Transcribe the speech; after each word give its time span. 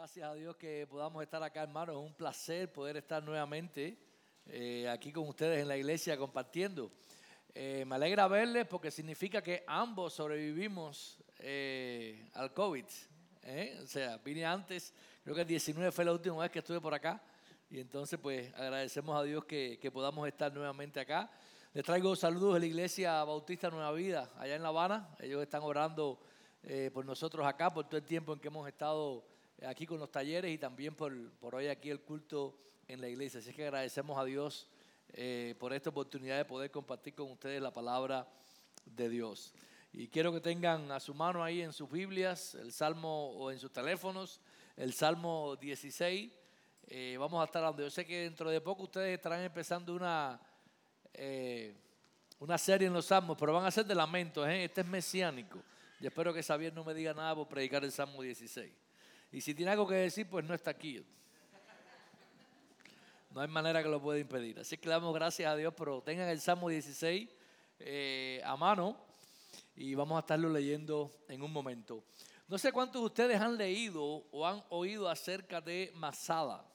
Gracias 0.00 0.30
a 0.30 0.34
Dios 0.34 0.56
que 0.56 0.86
podamos 0.86 1.22
estar 1.22 1.42
acá, 1.42 1.62
hermanos. 1.62 1.94
Es 1.94 2.02
un 2.02 2.14
placer 2.14 2.72
poder 2.72 2.96
estar 2.96 3.22
nuevamente 3.22 3.98
eh, 4.46 4.88
aquí 4.88 5.12
con 5.12 5.28
ustedes 5.28 5.60
en 5.60 5.68
la 5.68 5.76
iglesia 5.76 6.16
compartiendo. 6.16 6.90
Eh, 7.54 7.84
me 7.86 7.96
alegra 7.96 8.26
verles 8.26 8.66
porque 8.66 8.90
significa 8.90 9.42
que 9.42 9.62
ambos 9.66 10.14
sobrevivimos 10.14 11.18
eh, 11.40 12.30
al 12.32 12.54
COVID. 12.54 12.86
O 13.82 13.86
sea, 13.86 14.16
vine 14.24 14.46
antes, 14.46 14.94
creo 15.22 15.34
que 15.34 15.42
el 15.42 15.48
19 15.48 15.92
fue 15.92 16.06
la 16.06 16.12
última 16.12 16.38
vez 16.38 16.50
que 16.50 16.60
estuve 16.60 16.80
por 16.80 16.94
acá. 16.94 17.22
Y 17.68 17.78
entonces, 17.78 18.18
pues, 18.18 18.54
agradecemos 18.54 19.14
a 19.20 19.22
Dios 19.22 19.44
que, 19.44 19.78
que 19.78 19.90
podamos 19.90 20.26
estar 20.26 20.50
nuevamente 20.50 20.98
acá. 20.98 21.30
Les 21.74 21.84
traigo 21.84 22.16
saludos 22.16 22.54
de 22.54 22.60
la 22.60 22.66
iglesia 22.66 23.22
Bautista 23.22 23.68
Nueva 23.68 23.92
Vida, 23.92 24.30
allá 24.38 24.56
en 24.56 24.62
La 24.62 24.70
Habana. 24.70 25.14
Ellos 25.20 25.42
están 25.42 25.62
orando 25.62 26.18
por 26.94 27.04
nosotros 27.04 27.46
acá, 27.46 27.70
por 27.70 27.84
todo 27.84 27.98
el 27.98 28.04
tiempo 28.06 28.32
en 28.32 28.40
que 28.40 28.48
hemos 28.48 28.66
estado 28.66 29.28
aquí 29.66 29.86
con 29.86 29.98
los 29.98 30.10
talleres 30.10 30.52
y 30.52 30.58
también 30.58 30.94
por, 30.94 31.12
por 31.32 31.54
hoy 31.54 31.68
aquí 31.68 31.90
el 31.90 32.00
culto 32.00 32.56
en 32.88 33.00
la 33.00 33.08
iglesia. 33.08 33.40
Así 33.40 33.52
que 33.52 33.64
agradecemos 33.64 34.18
a 34.18 34.24
Dios 34.24 34.68
eh, 35.12 35.54
por 35.58 35.72
esta 35.72 35.90
oportunidad 35.90 36.36
de 36.36 36.44
poder 36.44 36.70
compartir 36.70 37.14
con 37.14 37.30
ustedes 37.30 37.60
la 37.60 37.72
palabra 37.72 38.28
de 38.84 39.08
Dios. 39.08 39.52
Y 39.92 40.08
quiero 40.08 40.32
que 40.32 40.40
tengan 40.40 40.90
a 40.92 41.00
su 41.00 41.14
mano 41.14 41.42
ahí 41.42 41.62
en 41.62 41.72
sus 41.72 41.90
Biblias, 41.90 42.54
el 42.54 42.72
Salmo 42.72 43.30
o 43.32 43.50
en 43.50 43.58
sus 43.58 43.72
teléfonos, 43.72 44.40
el 44.76 44.92
Salmo 44.92 45.56
16. 45.56 46.32
Eh, 46.86 47.16
vamos 47.18 47.40
a 47.40 47.44
estar 47.44 47.62
hablando. 47.64 47.82
Yo 47.82 47.90
sé 47.90 48.06
que 48.06 48.22
dentro 48.22 48.50
de 48.50 48.60
poco 48.60 48.84
ustedes 48.84 49.16
estarán 49.16 49.40
empezando 49.42 49.94
una, 49.94 50.40
eh, 51.12 51.74
una 52.38 52.56
serie 52.56 52.86
en 52.86 52.92
los 52.92 53.06
Salmos, 53.06 53.36
pero 53.38 53.52
van 53.52 53.66
a 53.66 53.70
ser 53.70 53.84
de 53.84 53.94
lamentos. 53.94 54.48
Este 54.48 54.80
es 54.80 54.86
mesiánico. 54.86 55.60
Y 56.00 56.06
espero 56.06 56.32
que 56.32 56.42
Xavier 56.42 56.72
no 56.72 56.84
me 56.84 56.94
diga 56.94 57.12
nada 57.12 57.34
por 57.34 57.48
predicar 57.48 57.84
el 57.84 57.92
Salmo 57.92 58.22
16. 58.22 58.72
Y 59.32 59.40
si 59.40 59.54
tiene 59.54 59.72
algo 59.72 59.86
que 59.86 59.94
decir, 59.94 60.28
pues 60.28 60.44
no 60.44 60.54
está 60.54 60.72
aquí. 60.72 61.04
No 63.30 63.40
hay 63.40 63.48
manera 63.48 63.82
que 63.82 63.88
lo 63.88 64.02
pueda 64.02 64.18
impedir. 64.18 64.58
Así 64.58 64.76
que 64.76 64.88
damos 64.88 65.14
gracias 65.14 65.52
a 65.52 65.56
Dios, 65.56 65.72
pero 65.76 66.02
tengan 66.02 66.28
el 66.28 66.40
Salmo 66.40 66.68
16 66.68 67.28
eh, 67.78 68.42
a 68.44 68.56
mano 68.56 68.96
y 69.76 69.94
vamos 69.94 70.16
a 70.16 70.20
estarlo 70.20 70.48
leyendo 70.48 71.12
en 71.28 71.42
un 71.42 71.52
momento. 71.52 72.04
No 72.48 72.58
sé 72.58 72.72
cuántos 72.72 73.00
de 73.00 73.06
ustedes 73.06 73.40
han 73.40 73.56
leído 73.56 74.02
o 74.04 74.46
han 74.46 74.64
oído 74.70 75.08
acerca 75.08 75.60
de 75.60 75.92
Masada. 75.94 76.66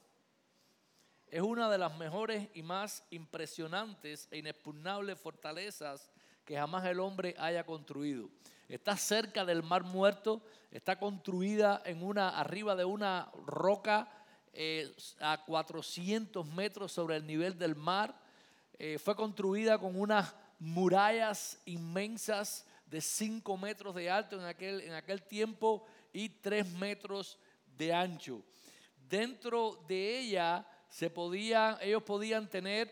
Es 1.27 1.41
una 1.41 1.69
de 1.69 1.77
las 1.77 1.97
mejores 1.97 2.47
y 2.53 2.63
más 2.63 3.03
impresionantes 3.09 4.29
e 4.31 4.37
inexpugnables 4.37 5.19
fortalezas 5.19 6.09
que 6.45 6.55
jamás 6.55 6.85
el 6.85 7.01
hombre 7.01 7.35
haya 7.37 7.65
construido. 7.65 8.29
Está 8.67 8.97
cerca 8.97 9.45
del 9.45 9.61
mar 9.61 9.83
muerto, 9.83 10.41
está 10.71 10.97
construida 10.97 11.83
en 11.85 12.01
una, 12.01 12.29
arriba 12.29 12.75
de 12.75 12.83
una 12.83 13.31
roca 13.45 14.09
eh, 14.53 14.91
a 15.19 15.43
400 15.45 16.45
metros 16.47 16.91
sobre 16.91 17.17
el 17.17 17.27
nivel 17.27 17.59
del 17.59 17.75
mar. 17.75 18.19
Eh, 18.79 18.97
fue 18.97 19.15
construida 19.15 19.77
con 19.77 19.99
unas 19.99 20.33
murallas 20.57 21.61
inmensas 21.65 22.65
de 22.87 23.01
5 23.01 23.55
metros 23.57 23.93
de 23.93 24.09
alto 24.09 24.35
en 24.39 24.45
aquel, 24.45 24.81
en 24.81 24.93
aquel 24.93 25.21
tiempo 25.21 25.85
y 26.11 26.29
3 26.29 26.67
metros 26.73 27.37
de 27.77 27.93
ancho. 27.93 28.41
Dentro 29.07 29.83
de 29.87 30.19
ella 30.19 30.65
se 30.89 31.11
podía, 31.11 31.77
ellos 31.81 32.01
podían 32.01 32.49
tener 32.49 32.91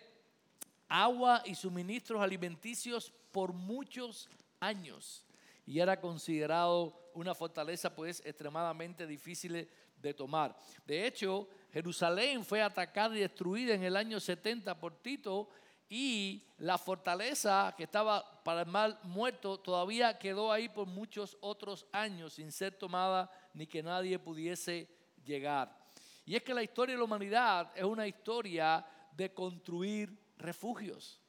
agua 0.88 1.42
y 1.46 1.56
suministros 1.56 2.22
alimenticios 2.22 3.12
por 3.32 3.54
muchos 3.54 4.30
años 4.60 5.26
y 5.66 5.80
era 5.80 6.00
considerado 6.00 7.10
una 7.14 7.34
fortaleza 7.34 7.96
pues 7.96 8.22
extremadamente 8.26 9.08
difícil 9.08 9.70
de 9.98 10.14
tomar. 10.14 10.56
De 10.86 11.06
hecho, 11.06 11.48
Jerusalén 11.72 12.44
fue 12.44 12.62
atacada 12.62 13.16
y 13.16 13.22
destruida 13.22 13.74
en 13.74 13.84
el 13.84 13.96
año 13.96 14.20
70 14.20 14.80
por 14.80 15.02
Tito 15.02 15.50
y 15.90 16.44
la 16.58 16.78
fortaleza 16.78 17.74
que 17.78 17.84
estaba 17.84 18.44
para 18.44 18.62
el 18.62 18.68
mal 18.68 19.00
muerto 19.04 19.60
todavía 19.60 20.18
quedó 20.18 20.52
ahí 20.52 20.68
por 20.68 20.88
muchos 20.88 21.38
otros 21.40 21.86
años 21.92 22.34
sin 22.34 22.52
ser 22.52 22.74
tomada 22.74 23.32
ni 23.54 23.68
que 23.68 23.84
nadie 23.84 24.18
pudiese 24.20 24.90
llegar. 25.24 25.84
Y 26.26 26.36
es 26.36 26.44
que 26.44 26.54
la 26.54 26.64
historia 26.64 26.96
de 26.96 27.00
la 27.00 27.06
humanidad 27.06 27.72
es 27.76 27.84
una 27.84 28.08
historia 28.08 28.86
de 29.12 29.34
construir 29.34 30.18
refugios. 30.38 31.20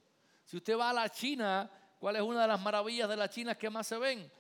Si 0.45 0.57
usted 0.57 0.79
va 0.79 0.91
a 0.91 0.95
la 0.95 1.09
China, 1.09 1.71
¿cuál 2.05 2.17
es 2.17 2.23
una 2.23 2.43
de 2.43 2.49
las 2.49 2.61
maravillas 2.61 3.09
de 3.09 3.17
la 3.17 3.31
China 3.31 3.55
que 3.55 3.71
más 3.71 3.87
se 3.87 3.97
ven? 3.97 4.31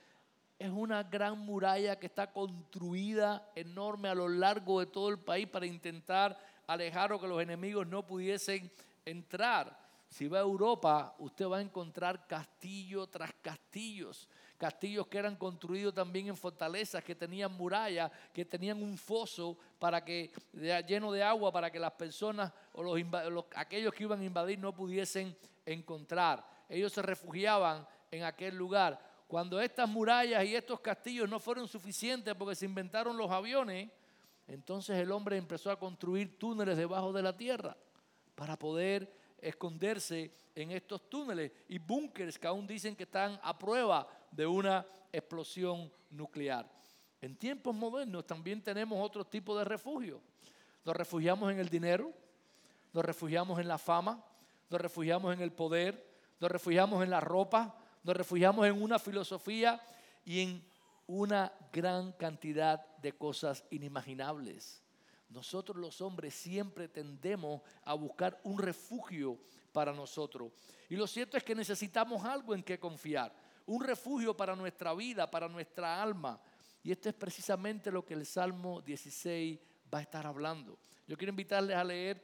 Es 0.58 0.68
una 0.68 1.02
gran 1.02 1.38
muralla 1.38 1.98
que 1.98 2.04
está 2.04 2.30
construida 2.30 3.50
enorme 3.54 4.10
a 4.10 4.14
lo 4.14 4.28
largo 4.28 4.80
de 4.80 4.86
todo 4.86 5.08
el 5.08 5.18
país 5.18 5.48
para 5.48 5.64
intentar 5.64 6.38
alejar 6.66 7.14
o 7.14 7.18
que 7.18 7.26
los 7.26 7.40
enemigos 7.40 7.86
no 7.86 8.06
pudiesen 8.06 8.70
entrar. 9.06 9.80
Si 10.10 10.28
va 10.28 10.40
a 10.40 10.42
Europa, 10.42 11.14
usted 11.18 11.46
va 11.46 11.56
a 11.56 11.62
encontrar 11.62 12.26
castillo 12.26 13.06
tras 13.06 13.32
castillos 13.40 14.28
castillos 14.58 15.06
que 15.06 15.18
eran 15.18 15.36
construidos 15.36 15.92
también 15.94 16.28
en 16.28 16.36
fortalezas, 16.36 17.02
que 17.02 17.14
tenían 17.14 17.52
murallas, 17.52 18.10
que 18.32 18.44
tenían 18.44 18.82
un 18.82 18.96
foso 18.96 19.58
para 19.78 20.04
que, 20.04 20.30
lleno 20.86 21.10
de 21.12 21.22
agua 21.22 21.50
para 21.50 21.70
que 21.70 21.78
las 21.78 21.92
personas 21.92 22.52
o 22.72 22.82
los, 22.82 23.44
aquellos 23.56 23.92
que 23.92 24.04
iban 24.04 24.20
a 24.20 24.24
invadir 24.24 24.58
no 24.58 24.74
pudiesen 24.74 25.36
encontrar. 25.66 26.53
Ellos 26.68 26.92
se 26.92 27.02
refugiaban 27.02 27.86
en 28.10 28.24
aquel 28.24 28.56
lugar. 28.56 29.00
Cuando 29.26 29.60
estas 29.60 29.88
murallas 29.88 30.44
y 30.44 30.54
estos 30.54 30.80
castillos 30.80 31.28
no 31.28 31.40
fueron 31.40 31.66
suficientes 31.66 32.34
porque 32.34 32.54
se 32.54 32.66
inventaron 32.66 33.16
los 33.16 33.30
aviones, 33.30 33.90
entonces 34.46 34.96
el 34.98 35.10
hombre 35.10 35.36
empezó 35.36 35.70
a 35.70 35.78
construir 35.78 36.38
túneles 36.38 36.76
debajo 36.76 37.12
de 37.12 37.22
la 37.22 37.36
tierra 37.36 37.76
para 38.34 38.58
poder 38.58 39.12
esconderse 39.38 40.32
en 40.54 40.70
estos 40.70 41.08
túneles 41.08 41.52
y 41.68 41.78
búnkers 41.78 42.38
que 42.38 42.46
aún 42.46 42.66
dicen 42.66 42.94
que 42.94 43.04
están 43.04 43.38
a 43.42 43.58
prueba 43.58 44.06
de 44.30 44.46
una 44.46 44.86
explosión 45.12 45.90
nuclear. 46.10 46.70
En 47.20 47.36
tiempos 47.36 47.74
modernos 47.74 48.26
también 48.26 48.62
tenemos 48.62 48.98
otro 49.00 49.24
tipo 49.24 49.56
de 49.56 49.64
refugio. 49.64 50.20
Nos 50.84 50.94
refugiamos 50.94 51.50
en 51.50 51.58
el 51.58 51.68
dinero, 51.68 52.12
nos 52.92 53.04
refugiamos 53.04 53.58
en 53.58 53.68
la 53.68 53.78
fama, 53.78 54.22
nos 54.68 54.80
refugiamos 54.80 55.32
en 55.34 55.40
el 55.40 55.52
poder, 55.52 56.13
nos 56.40 56.50
refugiamos 56.50 57.02
en 57.02 57.10
la 57.10 57.20
ropa, 57.20 57.76
nos 58.02 58.16
refugiamos 58.16 58.66
en 58.66 58.80
una 58.80 58.98
filosofía 58.98 59.80
y 60.24 60.40
en 60.40 60.64
una 61.06 61.52
gran 61.72 62.12
cantidad 62.12 62.86
de 62.98 63.12
cosas 63.12 63.64
inimaginables. 63.70 64.82
Nosotros 65.28 65.76
los 65.76 66.00
hombres 66.00 66.34
siempre 66.34 66.88
tendemos 66.88 67.62
a 67.84 67.94
buscar 67.94 68.40
un 68.44 68.58
refugio 68.58 69.38
para 69.72 69.92
nosotros. 69.92 70.52
Y 70.88 70.96
lo 70.96 71.06
cierto 71.06 71.36
es 71.36 71.42
que 71.42 71.54
necesitamos 71.54 72.24
algo 72.24 72.54
en 72.54 72.62
que 72.62 72.78
confiar 72.78 73.34
un 73.66 73.82
refugio 73.82 74.36
para 74.36 74.54
nuestra 74.54 74.94
vida, 74.94 75.30
para 75.30 75.48
nuestra 75.48 76.02
alma. 76.02 76.38
Y 76.82 76.92
esto 76.92 77.08
es 77.08 77.14
precisamente 77.14 77.90
lo 77.90 78.04
que 78.04 78.14
el 78.14 78.26
Salmo 78.26 78.82
16 78.82 79.58
va 79.92 79.98
a 79.98 80.02
estar 80.02 80.26
hablando. 80.26 80.78
Yo 81.06 81.16
quiero 81.16 81.30
invitarles 81.30 81.76
a 81.76 81.84
leer 81.84 82.22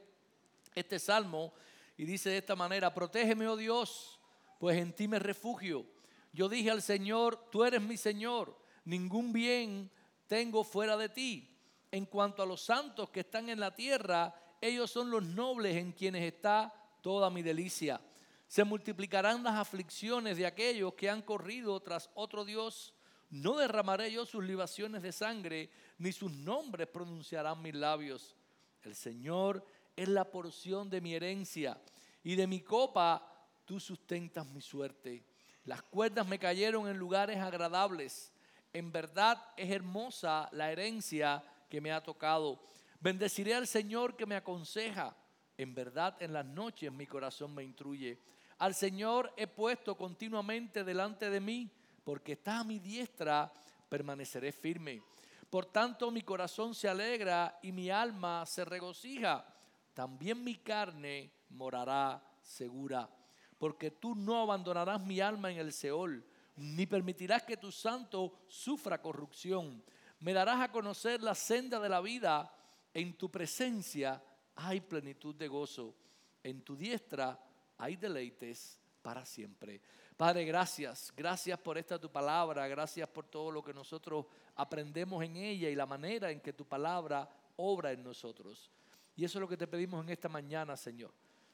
este 0.73 0.99
salmo 0.99 1.53
y 2.01 2.05
dice 2.05 2.31
de 2.31 2.39
esta 2.39 2.55
manera, 2.55 2.91
protégeme, 2.91 3.47
oh 3.47 3.55
Dios, 3.55 4.19
pues 4.57 4.75
en 4.79 4.91
ti 4.91 5.07
me 5.07 5.19
refugio. 5.19 5.85
Yo 6.33 6.49
dije 6.49 6.71
al 6.71 6.81
Señor, 6.81 7.47
tú 7.51 7.63
eres 7.63 7.79
mi 7.79 7.95
Señor, 7.95 8.57
ningún 8.85 9.31
bien 9.31 9.91
tengo 10.25 10.63
fuera 10.63 10.97
de 10.97 11.09
ti. 11.09 11.55
En 11.91 12.07
cuanto 12.07 12.41
a 12.41 12.47
los 12.47 12.63
santos 12.63 13.11
que 13.11 13.19
están 13.19 13.49
en 13.49 13.59
la 13.59 13.75
tierra, 13.75 14.33
ellos 14.59 14.89
son 14.89 15.11
los 15.11 15.23
nobles 15.23 15.77
en 15.77 15.91
quienes 15.91 16.23
está 16.23 16.73
toda 17.03 17.29
mi 17.29 17.43
delicia. 17.43 18.01
Se 18.47 18.63
multiplicarán 18.63 19.43
las 19.43 19.59
aflicciones 19.59 20.37
de 20.37 20.47
aquellos 20.47 20.95
que 20.95 21.07
han 21.07 21.21
corrido 21.21 21.79
tras 21.81 22.09
otro 22.15 22.45
Dios. 22.45 22.95
No 23.29 23.57
derramaré 23.57 24.11
yo 24.11 24.25
sus 24.25 24.43
libaciones 24.43 25.03
de 25.03 25.11
sangre, 25.11 25.69
ni 25.99 26.11
sus 26.11 26.31
nombres 26.31 26.87
pronunciarán 26.87 27.61
mis 27.61 27.75
labios. 27.75 28.35
El 28.81 28.95
Señor 28.95 29.63
es 30.01 30.09
la 30.09 30.25
porción 30.25 30.89
de 30.89 30.99
mi 30.99 31.13
herencia, 31.13 31.79
y 32.23 32.35
de 32.35 32.47
mi 32.47 32.61
copa 32.61 33.23
tú 33.65 33.79
sustentas 33.79 34.47
mi 34.47 34.61
suerte. 34.61 35.23
Las 35.65 35.83
cuerdas 35.83 36.27
me 36.27 36.39
cayeron 36.39 36.87
en 36.87 36.97
lugares 36.97 37.37
agradables. 37.37 38.31
En 38.73 38.91
verdad 38.91 39.37
es 39.55 39.69
hermosa 39.69 40.49
la 40.53 40.71
herencia 40.71 41.43
que 41.69 41.81
me 41.81 41.91
ha 41.91 42.01
tocado. 42.01 42.63
Bendeciré 42.99 43.53
al 43.53 43.67
Señor 43.67 44.15
que 44.15 44.25
me 44.25 44.35
aconseja. 44.35 45.15
En 45.55 45.75
verdad 45.75 46.17
en 46.19 46.33
las 46.33 46.45
noches 46.45 46.91
mi 46.91 47.05
corazón 47.05 47.53
me 47.53 47.63
instruye. 47.63 48.17
Al 48.57 48.73
Señor 48.73 49.31
he 49.37 49.45
puesto 49.45 49.95
continuamente 49.95 50.83
delante 50.83 51.29
de 51.29 51.39
mí, 51.39 51.69
porque 52.03 52.33
está 52.33 52.59
a 52.59 52.63
mi 52.63 52.79
diestra, 52.79 53.51
permaneceré 53.87 54.51
firme. 54.51 55.03
Por 55.49 55.65
tanto, 55.65 56.09
mi 56.11 56.21
corazón 56.21 56.73
se 56.73 56.87
alegra 56.87 57.59
y 57.61 57.71
mi 57.71 57.89
alma 57.89 58.45
se 58.45 58.63
regocija. 58.63 59.50
También 59.93 60.43
mi 60.43 60.55
carne 60.55 61.31
morará 61.49 62.23
segura, 62.41 63.09
porque 63.57 63.91
tú 63.91 64.15
no 64.15 64.41
abandonarás 64.41 65.01
mi 65.01 65.19
alma 65.19 65.51
en 65.51 65.57
el 65.57 65.73
Seol, 65.73 66.25
ni 66.55 66.85
permitirás 66.85 67.43
que 67.43 67.57
tu 67.57 67.71
santo 67.71 68.39
sufra 68.47 69.01
corrupción. 69.01 69.83
Me 70.19 70.33
darás 70.33 70.61
a 70.61 70.71
conocer 70.71 71.21
la 71.21 71.35
senda 71.35 71.79
de 71.79 71.89
la 71.89 72.01
vida. 72.01 72.53
En 72.93 73.17
tu 73.17 73.29
presencia 73.31 74.21
hay 74.55 74.81
plenitud 74.81 75.35
de 75.35 75.47
gozo. 75.47 75.95
En 76.43 76.61
tu 76.61 76.75
diestra 76.75 77.39
hay 77.77 77.95
deleites 77.95 78.79
para 79.01 79.25
siempre. 79.25 79.81
Padre, 80.15 80.45
gracias. 80.45 81.11
Gracias 81.15 81.57
por 81.59 81.77
esta 81.77 81.99
tu 81.99 82.11
palabra. 82.11 82.67
Gracias 82.67 83.09
por 83.09 83.25
todo 83.25 83.49
lo 83.51 83.63
que 83.63 83.73
nosotros 83.73 84.25
aprendemos 84.55 85.23
en 85.23 85.35
ella 85.37 85.69
y 85.69 85.75
la 85.75 85.87
manera 85.87 86.29
en 86.29 86.39
que 86.39 86.53
tu 86.53 86.65
palabra 86.65 87.27
obra 87.55 87.91
en 87.91 88.03
nosotros. 88.03 88.69
Y 89.15 89.25
eso 89.25 89.37
es 89.37 89.41
lo 89.41 89.47
que 89.47 89.57
te 89.57 89.67
pedimos 89.67 90.03
en 90.03 90.09
esta 90.09 90.29
mañana, 90.29 90.75
Señor. 90.77 91.11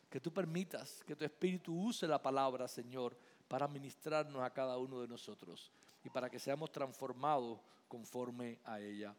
Que 0.09 0.19
tú 0.19 0.31
permitas 0.31 1.03
que 1.05 1.15
tu 1.15 1.25
Espíritu 1.25 1.73
use 1.73 2.07
la 2.07 2.21
palabra, 2.21 2.67
Señor, 2.67 3.17
para 3.47 3.67
ministrarnos 3.67 4.41
a 4.41 4.49
cada 4.51 4.77
uno 4.77 5.01
de 5.01 5.07
nosotros 5.07 5.71
y 6.03 6.09
para 6.09 6.29
que 6.29 6.39
seamos 6.39 6.71
transformados 6.71 7.59
conforme 7.87 8.59
a 8.65 8.79
ella. 8.79 9.13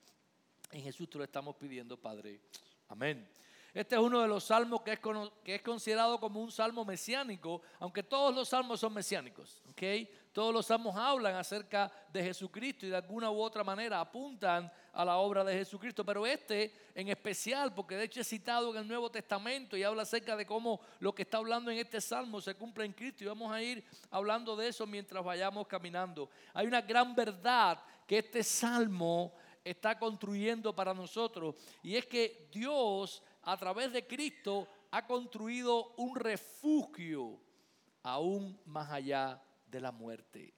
En 0.70 0.82
Jesús 0.82 1.08
te 1.08 1.18
lo 1.18 1.24
estamos 1.24 1.56
pidiendo, 1.56 1.96
Padre. 1.96 2.40
Amén. 2.88 3.28
Este 3.74 3.94
es 3.94 4.00
uno 4.00 4.20
de 4.20 4.28
los 4.28 4.44
salmos 4.44 4.80
que 4.82 4.98
es, 5.44 5.62
considerado 5.62 6.18
como 6.18 6.42
un 6.42 6.50
salmo 6.50 6.84
mesiánico, 6.84 7.62
aunque 7.78 8.02
todos 8.02 8.34
los 8.34 8.48
salmos 8.48 8.80
son 8.80 8.94
mesiánicos. 8.94 9.62
¿okay? 9.70 10.10
Todos 10.38 10.54
los 10.54 10.66
salmos 10.66 10.94
hablan 10.94 11.34
acerca 11.34 11.90
de 12.12 12.22
Jesucristo 12.22 12.86
y 12.86 12.90
de 12.90 12.96
alguna 12.96 13.28
u 13.28 13.40
otra 13.40 13.64
manera 13.64 13.98
apuntan 13.98 14.70
a 14.92 15.04
la 15.04 15.16
obra 15.16 15.42
de 15.42 15.52
Jesucristo. 15.52 16.04
Pero 16.04 16.24
este 16.24 16.72
en 16.94 17.08
especial, 17.08 17.74
porque 17.74 17.96
de 17.96 18.04
hecho 18.04 18.20
es 18.20 18.28
citado 18.28 18.70
en 18.70 18.76
el 18.76 18.86
Nuevo 18.86 19.10
Testamento 19.10 19.76
y 19.76 19.82
habla 19.82 20.02
acerca 20.02 20.36
de 20.36 20.46
cómo 20.46 20.80
lo 21.00 21.12
que 21.12 21.22
está 21.22 21.38
hablando 21.38 21.72
en 21.72 21.78
este 21.78 22.00
salmo 22.00 22.40
se 22.40 22.54
cumple 22.54 22.84
en 22.84 22.92
Cristo. 22.92 23.24
Y 23.24 23.26
vamos 23.26 23.50
a 23.50 23.60
ir 23.60 23.84
hablando 24.12 24.54
de 24.54 24.68
eso 24.68 24.86
mientras 24.86 25.24
vayamos 25.24 25.66
caminando. 25.66 26.30
Hay 26.54 26.68
una 26.68 26.82
gran 26.82 27.16
verdad 27.16 27.82
que 28.06 28.18
este 28.18 28.44
salmo 28.44 29.34
está 29.64 29.98
construyendo 29.98 30.72
para 30.72 30.94
nosotros. 30.94 31.56
Y 31.82 31.96
es 31.96 32.06
que 32.06 32.48
Dios 32.52 33.24
a 33.42 33.56
través 33.56 33.92
de 33.92 34.06
Cristo 34.06 34.68
ha 34.92 35.04
construido 35.04 35.94
un 35.96 36.14
refugio 36.14 37.40
aún 38.04 38.56
más 38.66 38.88
allá 38.92 39.42
de 39.70 39.80
la 39.80 39.92
muerte. 39.92 40.54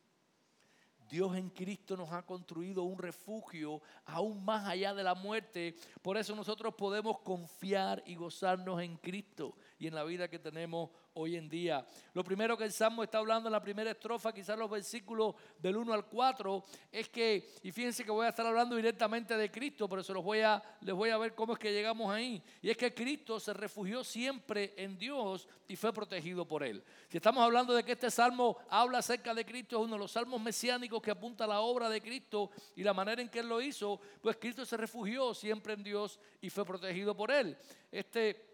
Dios 1.10 1.36
en 1.36 1.50
Cristo 1.50 1.96
nos 1.96 2.12
ha 2.12 2.22
construido 2.24 2.84
un 2.84 2.96
refugio 2.96 3.82
aún 4.06 4.44
más 4.44 4.66
allá 4.68 4.94
de 4.94 5.02
la 5.02 5.16
muerte. 5.16 5.74
Por 6.02 6.16
eso 6.16 6.36
nosotros 6.36 6.74
podemos 6.74 7.18
confiar 7.20 8.00
y 8.06 8.14
gozarnos 8.14 8.80
en 8.80 8.96
Cristo 8.96 9.56
y 9.76 9.88
en 9.88 9.94
la 9.96 10.04
vida 10.04 10.28
que 10.28 10.38
tenemos 10.38 10.90
hoy 11.14 11.36
en 11.36 11.48
día. 11.48 11.86
Lo 12.14 12.22
primero 12.22 12.56
que 12.56 12.64
el 12.64 12.72
Salmo 12.72 13.02
está 13.02 13.18
hablando 13.18 13.48
en 13.48 13.52
la 13.52 13.62
primera 13.62 13.90
estrofa, 13.90 14.32
quizás 14.32 14.58
los 14.58 14.70
versículos 14.70 15.34
del 15.58 15.76
1 15.76 15.92
al 15.92 16.06
4, 16.06 16.64
es 16.92 17.08
que, 17.08 17.54
y 17.62 17.72
fíjense 17.72 18.04
que 18.04 18.10
voy 18.10 18.26
a 18.26 18.30
estar 18.30 18.46
hablando 18.46 18.76
directamente 18.76 19.36
de 19.36 19.50
Cristo, 19.50 19.88
pero 19.88 20.02
se 20.02 20.12
los 20.12 20.22
voy 20.22 20.40
a, 20.40 20.62
les 20.80 20.94
voy 20.94 21.10
a 21.10 21.18
ver 21.18 21.34
cómo 21.34 21.54
es 21.54 21.58
que 21.58 21.72
llegamos 21.72 22.12
ahí. 22.12 22.42
Y 22.62 22.70
es 22.70 22.76
que 22.76 22.94
Cristo 22.94 23.40
se 23.40 23.52
refugió 23.52 24.04
siempre 24.04 24.74
en 24.76 24.98
Dios 24.98 25.48
y 25.68 25.76
fue 25.76 25.92
protegido 25.92 26.46
por 26.46 26.62
Él. 26.62 26.82
Si 27.08 27.16
estamos 27.16 27.42
hablando 27.42 27.74
de 27.74 27.82
que 27.82 27.92
este 27.92 28.10
Salmo 28.10 28.58
habla 28.68 28.98
acerca 28.98 29.34
de 29.34 29.44
Cristo, 29.44 29.78
es 29.78 29.84
uno 29.84 29.94
de 29.94 30.00
los 30.00 30.12
salmos 30.12 30.40
mesiánicos 30.40 31.02
que 31.02 31.10
apunta 31.10 31.44
a 31.44 31.48
la 31.48 31.60
obra 31.60 31.88
de 31.88 32.00
Cristo 32.00 32.50
y 32.76 32.82
la 32.82 32.94
manera 32.94 33.22
en 33.22 33.28
que 33.28 33.40
Él 33.40 33.48
lo 33.48 33.60
hizo, 33.60 34.00
pues 34.20 34.36
Cristo 34.36 34.64
se 34.64 34.76
refugió 34.76 35.34
siempre 35.34 35.72
en 35.72 35.82
Dios 35.82 36.18
y 36.40 36.50
fue 36.50 36.64
protegido 36.64 37.16
por 37.16 37.30
Él. 37.30 37.56
Este 37.90 38.49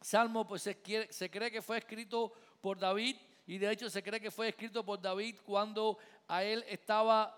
Salmo 0.00 0.46
pues 0.46 0.62
se, 0.62 0.80
cree 1.30 1.50
que 1.50 1.62
fue 1.62 1.78
escrito 1.78 2.32
por 2.60 2.78
David 2.78 3.16
y 3.46 3.58
de 3.58 3.70
hecho 3.70 3.88
se 3.90 4.02
cree 4.02 4.20
que 4.20 4.30
fue 4.30 4.48
escrito 4.48 4.84
por 4.84 5.00
David 5.00 5.36
cuando 5.44 5.98
a 6.28 6.44
él 6.44 6.64
estaba 6.68 7.34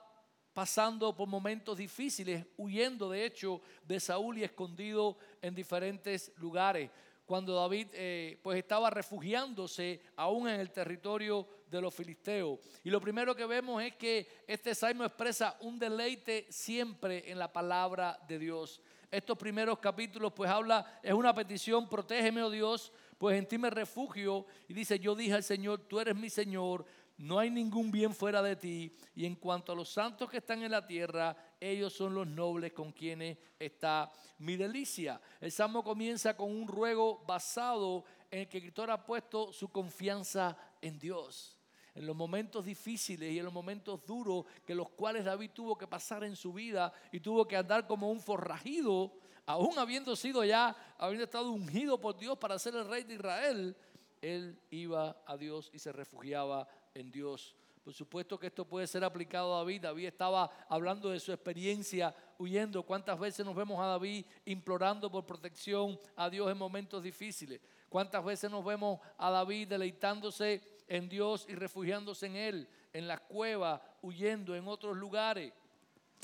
pasando 0.52 1.14
por 1.14 1.28
momentos 1.28 1.78
difíciles, 1.78 2.44
huyendo 2.56 3.10
de 3.10 3.24
hecho 3.24 3.60
de 3.84 4.00
Saúl 4.00 4.38
y 4.38 4.44
escondido 4.44 5.16
en 5.40 5.54
diferentes 5.54 6.32
lugares. 6.36 6.90
Cuando 7.24 7.54
David 7.54 7.88
eh, 7.92 8.40
pues 8.42 8.58
estaba 8.58 8.88
refugiándose 8.88 10.00
aún 10.16 10.48
en 10.48 10.60
el 10.60 10.70
territorio 10.70 11.46
de 11.70 11.80
los 11.80 11.94
filisteos. 11.94 12.58
Y 12.82 12.90
lo 12.90 13.00
primero 13.00 13.36
que 13.36 13.44
vemos 13.44 13.82
es 13.82 13.94
que 13.96 14.26
este 14.46 14.74
salmo 14.74 15.04
expresa 15.04 15.56
un 15.60 15.78
deleite 15.78 16.46
siempre 16.50 17.30
en 17.30 17.38
la 17.38 17.52
palabra 17.52 18.18
de 18.26 18.38
Dios 18.38 18.80
estos 19.10 19.38
primeros 19.38 19.78
capítulos, 19.78 20.32
pues 20.32 20.50
habla, 20.50 21.00
es 21.02 21.12
una 21.12 21.34
petición, 21.34 21.88
protégeme, 21.88 22.42
oh 22.42 22.50
Dios, 22.50 22.92
pues 23.16 23.38
en 23.38 23.46
ti 23.46 23.58
me 23.58 23.70
refugio. 23.70 24.46
Y 24.68 24.74
dice, 24.74 24.98
yo 24.98 25.14
dije 25.14 25.34
al 25.34 25.42
Señor, 25.42 25.80
tú 25.88 26.00
eres 26.00 26.14
mi 26.14 26.30
Señor, 26.30 26.84
no 27.16 27.38
hay 27.38 27.50
ningún 27.50 27.90
bien 27.90 28.14
fuera 28.14 28.42
de 28.42 28.56
ti. 28.56 28.94
Y 29.14 29.26
en 29.26 29.34
cuanto 29.34 29.72
a 29.72 29.74
los 29.74 29.88
santos 29.88 30.30
que 30.30 30.38
están 30.38 30.62
en 30.62 30.70
la 30.70 30.86
tierra, 30.86 31.36
ellos 31.58 31.92
son 31.92 32.14
los 32.14 32.26
nobles 32.26 32.72
con 32.72 32.92
quienes 32.92 33.38
está 33.58 34.12
mi 34.38 34.56
delicia. 34.56 35.20
El 35.40 35.50
salmo 35.50 35.82
comienza 35.82 36.36
con 36.36 36.50
un 36.50 36.68
ruego 36.68 37.24
basado 37.26 38.04
en 38.30 38.40
el 38.40 38.48
que 38.48 38.58
el 38.58 38.64
escritor 38.64 38.90
ha 38.90 39.04
puesto 39.04 39.52
su 39.52 39.68
confianza 39.68 40.56
en 40.80 40.98
Dios 40.98 41.57
en 41.98 42.06
los 42.06 42.14
momentos 42.14 42.64
difíciles 42.64 43.32
y 43.32 43.40
en 43.40 43.44
los 43.44 43.52
momentos 43.52 44.06
duros 44.06 44.44
que 44.64 44.72
los 44.72 44.88
cuales 44.90 45.24
David 45.24 45.50
tuvo 45.52 45.76
que 45.76 45.88
pasar 45.88 46.22
en 46.22 46.36
su 46.36 46.52
vida 46.52 46.92
y 47.10 47.18
tuvo 47.18 47.46
que 47.48 47.56
andar 47.56 47.88
como 47.88 48.08
un 48.08 48.20
forrajido, 48.20 49.12
aún 49.44 49.76
habiendo 49.80 50.14
sido 50.14 50.44
ya, 50.44 50.76
habiendo 50.96 51.24
estado 51.24 51.50
ungido 51.50 52.00
por 52.00 52.16
Dios 52.16 52.38
para 52.38 52.56
ser 52.56 52.76
el 52.76 52.88
rey 52.88 53.02
de 53.02 53.14
Israel, 53.14 53.76
él 54.22 54.56
iba 54.70 55.20
a 55.26 55.36
Dios 55.36 55.70
y 55.74 55.80
se 55.80 55.90
refugiaba 55.90 56.68
en 56.94 57.10
Dios. 57.10 57.56
Por 57.82 57.92
supuesto 57.92 58.38
que 58.38 58.46
esto 58.46 58.64
puede 58.64 58.86
ser 58.86 59.02
aplicado 59.02 59.52
a 59.56 59.58
David. 59.58 59.82
David 59.82 60.06
estaba 60.06 60.52
hablando 60.68 61.10
de 61.10 61.18
su 61.18 61.32
experiencia 61.32 62.14
huyendo. 62.38 62.84
¿Cuántas 62.84 63.18
veces 63.18 63.44
nos 63.44 63.56
vemos 63.56 63.80
a 63.80 63.86
David 63.86 64.24
implorando 64.44 65.10
por 65.10 65.26
protección 65.26 65.98
a 66.14 66.30
Dios 66.30 66.48
en 66.48 66.58
momentos 66.58 67.02
difíciles? 67.02 67.60
¿Cuántas 67.88 68.24
veces 68.24 68.48
nos 68.52 68.64
vemos 68.64 69.00
a 69.16 69.30
David 69.30 69.66
deleitándose 69.66 70.77
en 70.88 71.08
Dios 71.08 71.46
y 71.48 71.54
refugiándose 71.54 72.26
en 72.26 72.36
Él, 72.36 72.68
en 72.92 73.06
la 73.06 73.18
cueva, 73.18 73.82
huyendo 74.02 74.54
en 74.54 74.66
otros 74.66 74.96
lugares. 74.96 75.52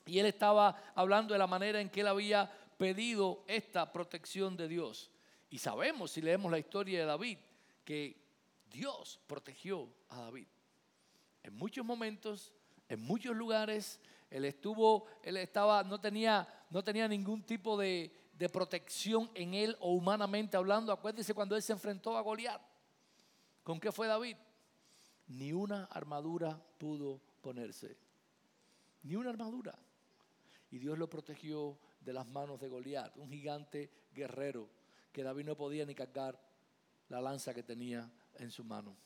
Y 0.06 0.18
él 0.18 0.26
estaba 0.26 0.92
hablando 0.94 1.32
de 1.32 1.38
la 1.38 1.46
manera 1.46 1.80
en 1.80 1.88
que 1.88 2.00
él 2.00 2.08
había 2.08 2.50
pedido 2.76 3.44
esta 3.46 3.90
protección 3.90 4.56
de 4.56 4.68
Dios. 4.68 5.10
Y 5.48 5.58
sabemos, 5.58 6.10
si 6.10 6.20
leemos 6.20 6.50
la 6.50 6.58
historia 6.58 7.00
de 7.00 7.06
David, 7.06 7.38
que 7.84 8.16
Dios 8.70 9.20
protegió 9.26 9.88
a 10.08 10.20
David. 10.22 10.46
En 11.42 11.54
muchos 11.54 11.84
momentos, 11.84 12.52
en 12.88 13.00
muchos 13.00 13.36
lugares, 13.36 14.00
él 14.30 14.44
estuvo, 14.44 15.06
él 15.22 15.36
estaba, 15.36 15.82
no 15.84 16.00
tenía, 16.00 16.46
no 16.70 16.82
tenía 16.82 17.06
ningún 17.06 17.42
tipo 17.42 17.76
de, 17.78 18.12
de 18.32 18.48
protección 18.48 19.30
en 19.34 19.54
él 19.54 19.76
o 19.80 19.92
humanamente 19.92 20.56
hablando. 20.56 20.92
Acuérdense 20.92 21.34
cuando 21.34 21.56
él 21.56 21.62
se 21.62 21.72
enfrentó 21.72 22.16
a 22.16 22.20
Goliat. 22.20 22.60
¿Con 23.62 23.80
qué 23.80 23.92
fue 23.92 24.06
David? 24.06 24.36
Ni 25.28 25.52
una 25.52 25.84
armadura 25.84 26.60
pudo 26.78 27.20
ponerse. 27.40 27.96
Ni 29.02 29.16
una 29.16 29.30
armadura. 29.30 29.78
Y 30.70 30.78
Dios 30.78 30.98
lo 30.98 31.08
protegió 31.08 31.78
de 32.00 32.12
las 32.12 32.26
manos 32.26 32.60
de 32.60 32.68
Goliat, 32.68 33.16
un 33.16 33.30
gigante 33.30 33.90
guerrero 34.12 34.68
que 35.12 35.22
David 35.22 35.44
no 35.44 35.56
podía 35.56 35.86
ni 35.86 35.94
cargar 35.94 36.38
la 37.08 37.20
lanza 37.20 37.54
que 37.54 37.62
tenía 37.62 38.10
en 38.38 38.50
su 38.50 38.64
mano. 38.64 38.96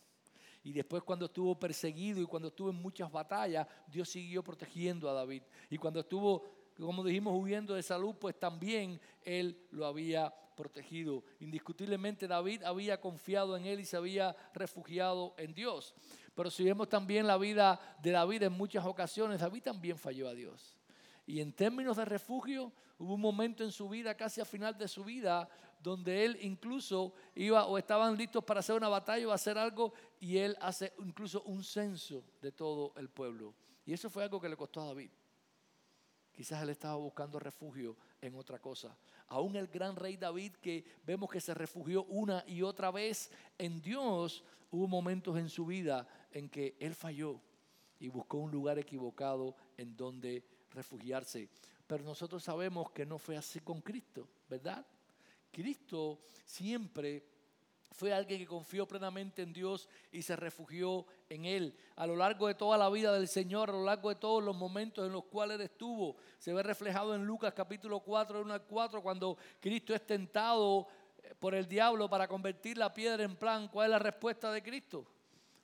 Y 0.65 0.73
después 0.73 1.03
cuando 1.03 1.27
estuvo 1.27 1.59
perseguido 1.59 2.21
y 2.21 2.27
cuando 2.27 2.49
estuvo 2.49 2.71
en 2.71 2.77
muchas 2.77 3.11
batallas, 3.13 3.67
Dios 3.87 4.09
siguió 4.09 4.43
protegiendo 4.43 5.09
a 5.09 5.13
David. 5.13 5.43
Y 5.71 5.79
cuando 5.79 6.01
estuvo, 6.01 6.58
como 6.87 7.05
dijimos, 7.05 7.35
huyendo 7.37 7.75
de 7.75 7.83
salud, 7.83 8.15
pues 8.21 8.39
también 8.39 9.01
Él 9.25 9.67
lo 9.71 9.87
había 9.87 10.33
protegido. 10.59 11.23
Indiscutiblemente 11.39 12.27
David 12.27 12.65
había 12.65 13.01
confiado 13.01 13.57
en 13.57 13.65
él 13.65 13.79
y 13.79 13.85
se 13.85 13.97
había 13.97 14.35
refugiado 14.53 15.35
en 15.39 15.55
Dios. 15.55 15.95
Pero 16.35 16.51
si 16.51 16.65
vemos 16.65 16.89
también 16.89 17.29
la 17.29 17.39
vida 17.39 17.81
de 18.03 18.11
David 18.11 18.43
en 18.43 18.53
muchas 18.53 18.85
ocasiones, 18.85 19.41
David 19.41 19.63
también 19.63 19.97
falló 19.97 20.29
a 20.29 20.35
Dios. 20.35 20.77
Y 21.27 21.41
en 21.41 21.53
términos 21.53 21.97
de 21.97 22.05
refugio, 22.05 22.73
hubo 22.99 23.15
un 23.15 23.21
momento 23.21 23.63
en 23.63 23.71
su 23.71 23.89
vida, 23.89 24.17
casi 24.17 24.41
al 24.41 24.47
final 24.49 24.77
de 24.77 24.89
su 24.89 25.05
vida, 25.05 25.49
donde 25.81 26.25
él 26.25 26.37
incluso 26.43 27.13
iba 27.37 27.65
o 27.67 27.79
estaban 27.79 28.17
listos 28.17 28.43
para 28.43 28.59
hacer 28.59 28.75
una 28.75 28.89
batalla 28.89 29.29
o 29.29 29.33
hacer 29.33 29.59
algo, 29.59 29.93
y 30.19 30.39
él 30.39 30.57
hace 30.61 30.93
incluso 30.99 31.43
un 31.43 31.63
censo 31.63 32.25
de 32.43 32.51
todo 32.51 32.95
el 32.97 33.09
pueblo. 33.09 33.55
Y 33.87 33.93
eso 33.93 34.11
fue 34.11 34.25
algo 34.25 34.41
que 34.41 34.49
le 34.49 34.57
costó 34.57 34.81
a 34.81 34.87
David. 34.87 35.11
Quizás 36.39 36.63
él 36.63 36.71
estaba 36.71 36.95
buscando 36.95 37.41
refugio 37.41 37.97
en 38.21 38.37
otra 38.37 38.61
cosa. 38.61 38.97
Aún 39.27 39.57
el 39.57 39.67
gran 39.67 39.97
rey 39.97 40.17
David 40.17 40.53
que 40.63 40.85
vemos 41.05 41.29
que 41.29 41.41
se 41.41 41.53
refugió 41.53 42.05
una 42.05 42.45
y 42.47 42.63
otra 42.63 42.93
vez 42.93 43.33
en 43.59 43.83
Dios, 43.83 44.45
hubo 44.71 44.87
momentos 44.87 45.37
en 45.37 45.49
su 45.49 45.67
vida 45.67 46.07
en 46.31 46.49
que 46.49 46.77
él 46.79 46.95
falló 46.95 47.41
y 47.99 48.07
buscó 48.07 48.37
un 48.37 48.53
lugar 48.53 48.79
equivocado 48.79 49.57
en 49.77 49.97
donde 49.97 50.45
refugiarse. 50.71 51.49
Pero 51.89 52.05
nosotros 52.05 52.45
sabemos 52.45 52.93
que 52.93 53.05
no 53.05 53.19
fue 53.19 53.37
así 53.37 53.59
con 53.59 53.81
Cristo, 53.81 54.29
¿verdad? 54.49 54.87
Cristo 55.51 56.21
siempre 56.45 57.25
fue 57.91 58.13
alguien 58.13 58.41
que 58.41 58.47
confió 58.47 58.87
plenamente 58.87 59.43
en 59.43 59.53
Dios 59.53 59.89
y 60.13 60.23
se 60.23 60.37
refugió 60.37 61.07
en 61.29 61.45
Él. 61.45 61.77
A 61.97 62.07
lo 62.07 62.17
largo 62.17 62.47
de 62.47 62.55
toda 62.55 62.79
la 62.79 62.89
vida 62.91 63.13
del 63.13 63.29
Señor, 63.29 63.71
a 63.71 63.73
lo 63.73 63.85
largo 63.85 64.09
de 64.09 64.17
todos 64.17 64.43
los 64.43 64.57
momentos 64.57 65.07
en 65.07 65.13
los 65.13 65.25
cuales 65.25 65.59
estuvo, 65.61 66.17
se 66.39 66.53
ve 66.53 66.63
reflejado 66.63 67.15
en 67.15 67.25
Lucas 67.25 67.53
capítulo 67.55 68.01
4, 68.01 68.43
1 68.43 68.55
al 68.55 68.63
4, 68.65 69.03
cuando 69.03 69.37
Cristo 69.61 69.95
es 69.95 70.07
tentado 70.07 70.87
eh, 71.23 71.35
por 71.39 71.55
el 71.55 71.67
diablo 71.67 72.09
para 72.09 72.29
convertir 72.29 72.79
la 72.79 72.93
piedra 72.93 73.25
en 73.25 73.37
plan. 73.37 73.69
¿Cuál 73.69 73.87
es 73.87 73.91
la 73.91 73.99
respuesta 73.99 74.53
de 74.53 74.63
Cristo? 74.63 75.07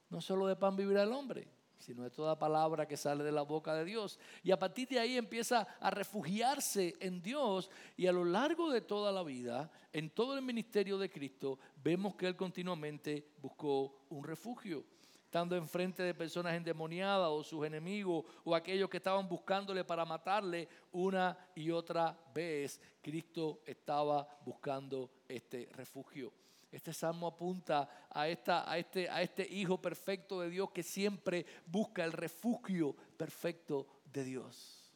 No 0.09 0.21
solo 0.21 0.47
de 0.47 0.57
pan 0.57 0.76
vivirá 0.76 1.02
el 1.02 1.12
hombre, 1.12 1.47
sino 1.78 2.02
de 2.02 2.11
toda 2.11 2.38
palabra 2.38 2.87
que 2.87 2.97
sale 2.97 3.25
de 3.25 3.33
la 3.33 3.43
boca 3.43 3.75
de 3.75 3.85
Dios. 3.85 4.19
Y 4.43 4.50
a 4.50 4.59
partir 4.59 4.88
de 4.88 4.99
ahí 4.99 5.16
empieza 5.16 5.66
a 5.81 5.90
refugiarse 5.90 6.95
en 7.00 7.23
Dios 7.23 7.71
y 7.97 8.07
a 8.07 8.12
lo 8.12 8.25
largo 8.25 8.71
de 8.71 8.81
toda 8.81 9.12
la 9.12 9.23
vida, 9.23 9.71
en 9.93 10.11
todo 10.11 10.37
el 10.37 10.43
ministerio 10.43 10.99
de 10.99 11.11
Cristo, 11.11 11.59
vemos 11.83 12.14
que 12.14 12.26
Él 12.26 12.37
continuamente 12.37 13.33
buscó 13.40 14.07
un 14.11 14.25
refugio. 14.25 14.85
Estando 15.25 15.57
enfrente 15.57 16.02
de 16.04 16.14
personas 16.14 16.54
endemoniadas 16.54 17.28
o 17.28 17.43
sus 17.43 17.66
enemigos 17.66 18.25
o 18.45 18.54
aquellos 18.54 18.88
que 18.88 18.99
estaban 18.99 19.28
buscándole 19.28 19.85
para 19.85 20.04
matarle 20.04 20.69
una 20.93 21.37
y 21.57 21.71
otra 21.71 22.16
vez, 22.33 22.81
Cristo 23.02 23.61
estaba 23.66 24.28
buscando 24.45 25.11
este 25.28 25.69
refugio. 25.73 26.33
Este 26.75 26.93
salmo 26.93 27.28
apunta 27.28 27.88
este, 28.26 29.09
a 29.09 29.23
este 29.23 29.47
Hijo 29.49 29.81
perfecto 29.81 30.40
de 30.40 30.50
Dios 30.50 30.73
que 30.73 30.83
siempre 30.83 31.47
busca 31.66 32.02
el 32.04 32.11
refugio 32.11 32.97
perfecto 33.16 33.87
de 34.12 34.25
Dios. 34.25 34.93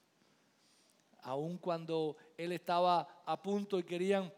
Aun 1.23 1.57
cuando 1.57 2.17
él 2.37 2.51
estaba 2.51 3.23
a 3.25 3.41
punto 3.41 3.79
y 3.79 3.85
querían 3.85 4.33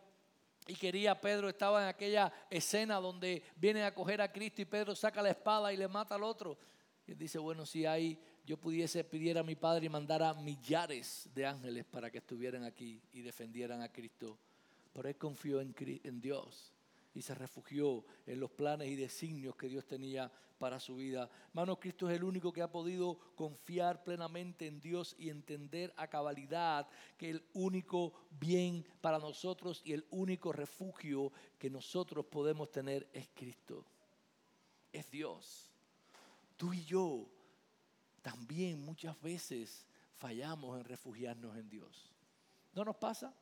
y 0.66 0.74
quería 0.74 1.18
Pedro 1.18 1.48
estaba 1.48 1.82
en 1.82 1.88
aquella 1.88 2.30
escena 2.50 2.96
donde 2.96 3.42
viene 3.56 3.84
a 3.84 3.94
coger 3.94 4.20
a 4.20 4.30
Cristo 4.30 4.60
y 4.60 4.66
Pedro 4.66 4.94
saca 4.94 5.22
la 5.22 5.30
espada 5.30 5.72
y 5.72 5.78
le 5.78 5.88
mata 5.88 6.16
al 6.16 6.24
otro. 6.24 6.58
Y 7.06 7.14
dice, 7.14 7.38
bueno, 7.38 7.64
si 7.64 7.86
hay, 7.86 8.22
yo 8.44 8.58
pudiese 8.58 9.02
pedir 9.02 9.38
a 9.38 9.42
mi 9.42 9.56
Padre 9.56 9.86
y 9.86 9.88
mandara 9.88 10.34
millares 10.34 11.26
de 11.34 11.46
ángeles 11.46 11.86
para 11.86 12.10
que 12.10 12.18
estuvieran 12.18 12.64
aquí 12.64 13.00
y 13.14 13.22
defendieran 13.22 13.80
a 13.80 13.90
Cristo. 13.90 14.38
Pero 14.92 15.08
él 15.08 15.16
confió 15.16 15.62
en 15.62 16.20
Dios 16.20 16.74
y 17.14 17.22
se 17.22 17.34
refugió 17.34 18.04
en 18.26 18.40
los 18.40 18.50
planes 18.50 18.88
y 18.88 18.96
designios 18.96 19.56
que 19.56 19.68
Dios 19.68 19.86
tenía 19.86 20.30
para 20.58 20.78
su 20.78 20.96
vida. 20.96 21.30
Hermano, 21.48 21.80
Cristo 21.80 22.08
es 22.08 22.16
el 22.16 22.22
único 22.22 22.52
que 22.52 22.60
ha 22.60 22.70
podido 22.70 23.18
confiar 23.34 24.04
plenamente 24.04 24.66
en 24.66 24.80
Dios 24.80 25.16
y 25.18 25.30
entender 25.30 25.92
a 25.96 26.06
cabalidad 26.06 26.86
que 27.16 27.30
el 27.30 27.42
único 27.54 28.12
bien 28.38 28.86
para 29.00 29.18
nosotros 29.18 29.80
y 29.84 29.94
el 29.94 30.06
único 30.10 30.52
refugio 30.52 31.32
que 31.58 31.70
nosotros 31.70 32.26
podemos 32.26 32.70
tener 32.70 33.08
es 33.14 33.28
Cristo. 33.34 33.86
Es 34.92 35.10
Dios. 35.10 35.70
Tú 36.58 36.74
y 36.74 36.84
yo 36.84 37.26
también 38.20 38.84
muchas 38.84 39.20
veces 39.22 39.86
fallamos 40.18 40.78
en 40.78 40.84
refugiarnos 40.84 41.56
en 41.56 41.70
Dios. 41.70 42.12
¿No 42.74 42.84
nos 42.84 42.96
pasa? 42.96 43.34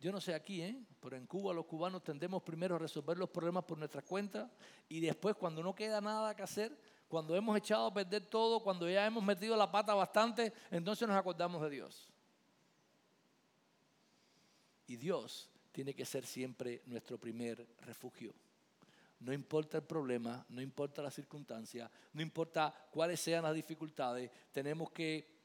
Yo 0.00 0.10
no 0.10 0.20
sé 0.20 0.32
aquí, 0.34 0.62
¿eh? 0.62 0.82
pero 0.98 1.16
en 1.16 1.26
Cuba 1.26 1.52
los 1.52 1.66
cubanos 1.66 2.02
tendemos 2.02 2.42
primero 2.42 2.76
a 2.76 2.78
resolver 2.78 3.18
los 3.18 3.28
problemas 3.28 3.64
por 3.64 3.76
nuestra 3.76 4.00
cuenta 4.00 4.50
y 4.88 4.98
después 4.98 5.36
cuando 5.36 5.62
no 5.62 5.74
queda 5.74 6.00
nada 6.00 6.34
que 6.34 6.42
hacer, 6.42 6.74
cuando 7.06 7.36
hemos 7.36 7.54
echado 7.58 7.86
a 7.86 7.92
perder 7.92 8.24
todo, 8.24 8.60
cuando 8.60 8.88
ya 8.88 9.04
hemos 9.04 9.22
metido 9.22 9.56
la 9.56 9.70
pata 9.70 9.92
bastante, 9.92 10.54
entonces 10.70 11.06
nos 11.06 11.16
acordamos 11.18 11.60
de 11.62 11.70
Dios. 11.70 12.08
Y 14.86 14.96
Dios 14.96 15.50
tiene 15.70 15.94
que 15.94 16.06
ser 16.06 16.24
siempre 16.24 16.82
nuestro 16.86 17.18
primer 17.18 17.66
refugio. 17.80 18.32
No 19.18 19.34
importa 19.34 19.76
el 19.76 19.84
problema, 19.84 20.46
no 20.48 20.62
importa 20.62 21.02
la 21.02 21.10
circunstancia, 21.10 21.90
no 22.14 22.22
importa 22.22 22.74
cuáles 22.90 23.20
sean 23.20 23.42
las 23.42 23.54
dificultades, 23.54 24.30
tenemos 24.50 24.90
que 24.92 25.39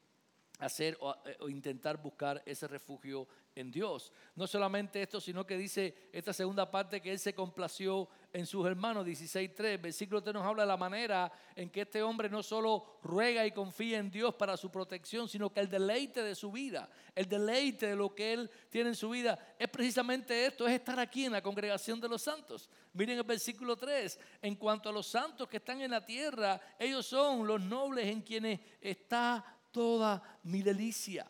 hacer 0.59 0.97
o, 0.99 1.15
eh, 1.25 1.37
o, 1.39 1.49
intentar 1.49 2.01
buscar 2.01 2.41
ese 2.45 2.67
refugio 2.67 3.27
en 3.55 3.71
Dios. 3.71 4.11
No 4.35 4.47
solamente 4.47 5.01
esto, 5.01 5.19
sino 5.19 5.45
que 5.45 5.57
dice 5.57 6.09
esta 6.11 6.33
segunda 6.33 6.69
parte 6.69 7.01
que 7.01 7.11
Él 7.11 7.19
se 7.19 7.33
complació 7.33 8.09
en 8.35 8.45
sus 8.45 8.67
hermanos, 8.67 9.07
16.3. 9.07 9.81
Versículo 9.81 10.21
3 10.21 10.33
nos 10.33 10.45
habla 10.45 10.63
de 10.63 10.67
la 10.67 10.75
manera 10.75 11.31
en 11.55 11.69
que 11.69 11.81
este 11.81 12.03
hombre 12.03 12.29
no 12.29 12.43
solo 12.43 12.99
ruega 13.01 13.45
y 13.45 13.51
confía 13.51 13.97
en 13.97 14.11
Dios 14.11 14.35
para 14.35 14.57
su 14.57 14.69
protección, 14.69 15.29
sino 15.29 15.53
que 15.53 15.61
el 15.61 15.69
deleite 15.69 16.21
de 16.21 16.35
su 16.35 16.51
vida, 16.51 16.89
el 17.15 17.29
deleite 17.29 17.87
de 17.87 17.95
lo 17.95 18.13
que 18.13 18.33
Él 18.33 18.51
tiene 18.69 18.89
en 18.89 18.95
su 18.95 19.09
vida, 19.09 19.55
es 19.57 19.69
precisamente 19.69 20.45
esto, 20.45 20.67
es 20.67 20.73
estar 20.73 20.99
aquí 20.99 21.23
en 21.23 21.31
la 21.31 21.41
congregación 21.41 22.01
de 22.01 22.09
los 22.09 22.21
santos. 22.21 22.69
Miren 22.91 23.17
el 23.17 23.23
versículo 23.23 23.77
3, 23.77 24.19
en 24.41 24.55
cuanto 24.55 24.89
a 24.89 24.91
los 24.91 25.07
santos 25.07 25.47
que 25.47 25.57
están 25.57 25.79
en 25.79 25.91
la 25.91 26.05
tierra, 26.05 26.59
ellos 26.77 27.05
son 27.05 27.47
los 27.47 27.61
nobles 27.61 28.05
en 28.07 28.21
quienes 28.21 28.59
está 28.81 29.54
toda 29.75 30.23
mi 30.43 30.61
delicia 30.61 31.29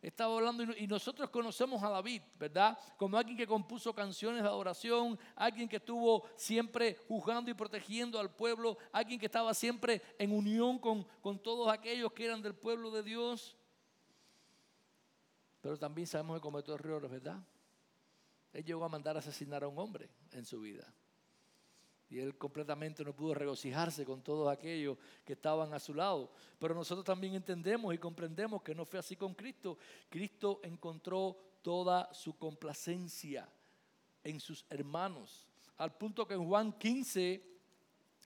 estaba 0.00 0.34
hablando 0.34 0.64
y 0.76 0.86
nosotros 0.86 1.28
conocemos 1.28 1.82
a 1.82 1.90
David, 1.90 2.22
¿verdad? 2.38 2.76
Como 2.96 3.18
alguien 3.18 3.36
que 3.36 3.46
compuso 3.46 3.94
canciones 3.94 4.42
de 4.42 4.48
adoración, 4.48 5.18
alguien 5.36 5.68
que 5.68 5.76
estuvo 5.76 6.26
siempre 6.34 6.96
juzgando 7.06 7.50
y 7.50 7.54
protegiendo 7.54 8.18
al 8.18 8.34
pueblo, 8.34 8.78
alguien 8.90 9.20
que 9.20 9.26
estaba 9.26 9.52
siempre 9.52 10.00
en 10.18 10.32
unión 10.32 10.78
con, 10.78 11.04
con 11.20 11.38
todos 11.38 11.68
aquellos 11.68 12.12
que 12.12 12.24
eran 12.24 12.40
del 12.40 12.54
pueblo 12.54 12.90
de 12.90 13.02
Dios. 13.02 13.56
Pero 15.60 15.78
también 15.78 16.08
sabemos 16.08 16.38
que 16.38 16.40
cometió 16.40 16.74
errores, 16.74 17.10
¿verdad? 17.10 17.40
Él 18.54 18.64
llegó 18.64 18.84
a 18.84 18.88
mandar 18.88 19.16
a 19.16 19.20
asesinar 19.20 19.62
a 19.62 19.68
un 19.68 19.78
hombre 19.78 20.08
en 20.32 20.44
su 20.44 20.60
vida 20.60 20.92
y 22.12 22.20
él 22.20 22.36
completamente 22.36 23.02
no 23.02 23.16
pudo 23.16 23.32
regocijarse 23.32 24.04
con 24.04 24.20
todos 24.20 24.52
aquellos 24.52 24.98
que 25.24 25.32
estaban 25.32 25.72
a 25.72 25.78
su 25.78 25.94
lado. 25.94 26.30
Pero 26.58 26.74
nosotros 26.74 27.06
también 27.06 27.34
entendemos 27.34 27.94
y 27.94 27.98
comprendemos 27.98 28.62
que 28.62 28.74
no 28.74 28.84
fue 28.84 28.98
así 28.98 29.16
con 29.16 29.32
Cristo. 29.32 29.78
Cristo 30.10 30.60
encontró 30.62 31.34
toda 31.62 32.12
su 32.12 32.36
complacencia 32.36 33.48
en 34.22 34.38
sus 34.40 34.66
hermanos, 34.68 35.48
al 35.78 35.96
punto 35.96 36.26
que 36.26 36.34
en 36.34 36.46
Juan 36.46 36.72
15, 36.74 37.42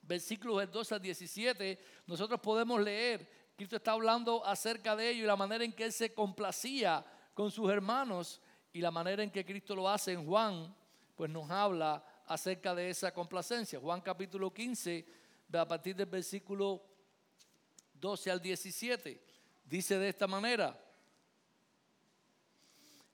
versículos 0.02 0.58
del 0.58 0.70
2 0.72 0.92
al 0.92 1.00
17, 1.02 1.78
nosotros 2.08 2.40
podemos 2.40 2.80
leer, 2.80 3.30
Cristo 3.56 3.76
está 3.76 3.92
hablando 3.92 4.44
acerca 4.44 4.96
de 4.96 5.10
ello 5.10 5.22
y 5.22 5.26
la 5.26 5.36
manera 5.36 5.64
en 5.64 5.72
que 5.72 5.84
él 5.84 5.92
se 5.92 6.12
complacía 6.12 7.06
con 7.34 7.52
sus 7.52 7.70
hermanos 7.70 8.42
y 8.72 8.80
la 8.80 8.90
manera 8.90 9.22
en 9.22 9.30
que 9.30 9.44
Cristo 9.44 9.76
lo 9.76 9.88
hace 9.88 10.12
en 10.12 10.26
Juan, 10.26 10.74
pues 11.14 11.30
nos 11.30 11.48
habla 11.48 12.04
acerca 12.26 12.74
de 12.74 12.90
esa 12.90 13.12
complacencia. 13.12 13.80
Juan 13.80 14.00
capítulo 14.00 14.52
15, 14.52 15.06
a 15.52 15.66
partir 15.66 15.94
del 15.96 16.06
versículo 16.06 16.82
12 17.94 18.30
al 18.30 18.40
17, 18.40 19.22
dice 19.64 19.98
de 19.98 20.08
esta 20.08 20.26
manera, 20.26 20.78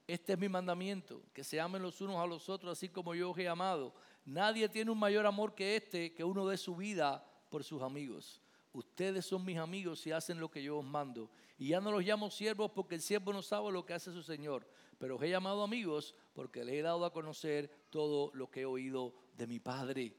este 0.07 0.33
es 0.33 0.39
mi 0.39 0.49
mandamiento, 0.49 1.23
que 1.33 1.45
se 1.45 1.61
amen 1.61 1.83
los 1.83 2.01
unos 2.01 2.17
a 2.17 2.27
los 2.27 2.49
otros 2.49 2.73
así 2.73 2.89
como 2.89 3.15
yo 3.15 3.31
os 3.31 3.39
he 3.39 3.49
amado. 3.49 3.95
Nadie 4.25 4.69
tiene 4.69 4.91
un 4.91 4.99
mayor 4.99 5.27
amor 5.27 5.55
que 5.55 5.77
este, 5.77 6.13
que 6.13 6.25
uno 6.25 6.47
dé 6.47 6.57
su 6.57 6.77
vida 6.77 7.25
por 7.49 7.65
sus 7.65 7.83
amigos. 7.83 8.41
Ustedes 8.73 9.27
son 9.27 9.45
mis 9.45 9.59
amigos 9.59 10.07
y 10.07 10.13
hacen 10.13 10.41
lo 10.41 10.51
que 10.51 10.63
yo 10.63 10.79
os 10.79 10.85
mando. 10.85 11.31
Y 11.59 11.69
ya 11.69 11.81
no 11.81 11.93
los 11.93 12.03
llamo 12.03 12.31
siervos 12.31 12.71
porque 12.75 12.95
el 12.95 13.03
siervo 13.03 13.33
no 13.33 13.43
sabe 13.43 13.71
lo 13.71 13.85
que 13.85 13.93
hace 13.93 14.13
su 14.13 14.23
Señor, 14.23 14.67
pero 15.03 15.17
os 15.17 15.23
he 15.25 15.31
llamado 15.31 15.65
amigos 15.65 16.15
porque 16.33 16.65
les 16.65 16.77
he 16.77 16.83
dado 16.83 17.05
a 17.05 17.13
conocer 17.13 17.69
todo 17.91 18.31
lo 18.35 18.49
que 18.49 18.61
he 18.61 18.65
oído 18.65 19.13
de 19.37 19.49
mi 19.49 19.59
Padre. 19.59 20.15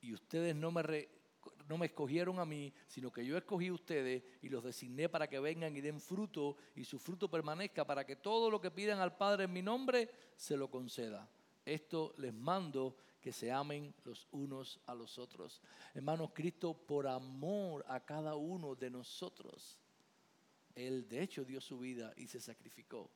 Y 0.00 0.14
ustedes 0.14 0.54
no 0.54 0.70
me, 0.70 1.08
no 1.66 1.76
me 1.76 1.86
escogieron 1.86 2.38
a 2.38 2.44
mí, 2.44 2.72
sino 2.86 3.10
que 3.10 3.26
yo 3.26 3.36
escogí 3.36 3.66
a 3.66 3.72
ustedes 3.72 4.22
y 4.40 4.48
los 4.48 4.62
designé 4.62 5.08
para 5.08 5.28
que 5.28 5.40
vengan 5.40 5.76
y 5.76 5.80
den 5.80 6.00
fruto 6.00 6.56
y 6.76 6.84
su 6.84 7.00
fruto 7.00 7.28
permanezca, 7.28 7.84
para 7.84 8.06
que 8.06 8.14
todo 8.14 8.52
lo 8.52 8.60
que 8.60 8.70
pidan 8.70 9.00
al 9.00 9.16
Padre 9.16 9.46
en 9.46 9.52
mi 9.52 9.62
nombre 9.62 10.08
se 10.36 10.56
lo 10.56 10.70
conceda. 10.70 11.28
Esto 11.64 12.14
les 12.16 12.32
mando 12.32 12.98
que 13.20 13.32
se 13.32 13.50
amen 13.50 13.92
los 14.04 14.28
unos 14.30 14.78
a 14.86 14.94
los 14.94 15.18
otros. 15.18 15.60
Hermanos, 15.92 16.30
Cristo 16.32 16.72
por 16.74 17.08
amor 17.08 17.84
a 17.88 17.98
cada 17.98 18.36
uno 18.36 18.76
de 18.76 18.90
nosotros, 18.90 19.76
Él 20.76 21.08
de 21.08 21.20
hecho 21.20 21.44
dio 21.44 21.60
su 21.60 21.80
vida 21.80 22.12
y 22.16 22.28
se 22.28 22.38
sacrificó 22.38 23.10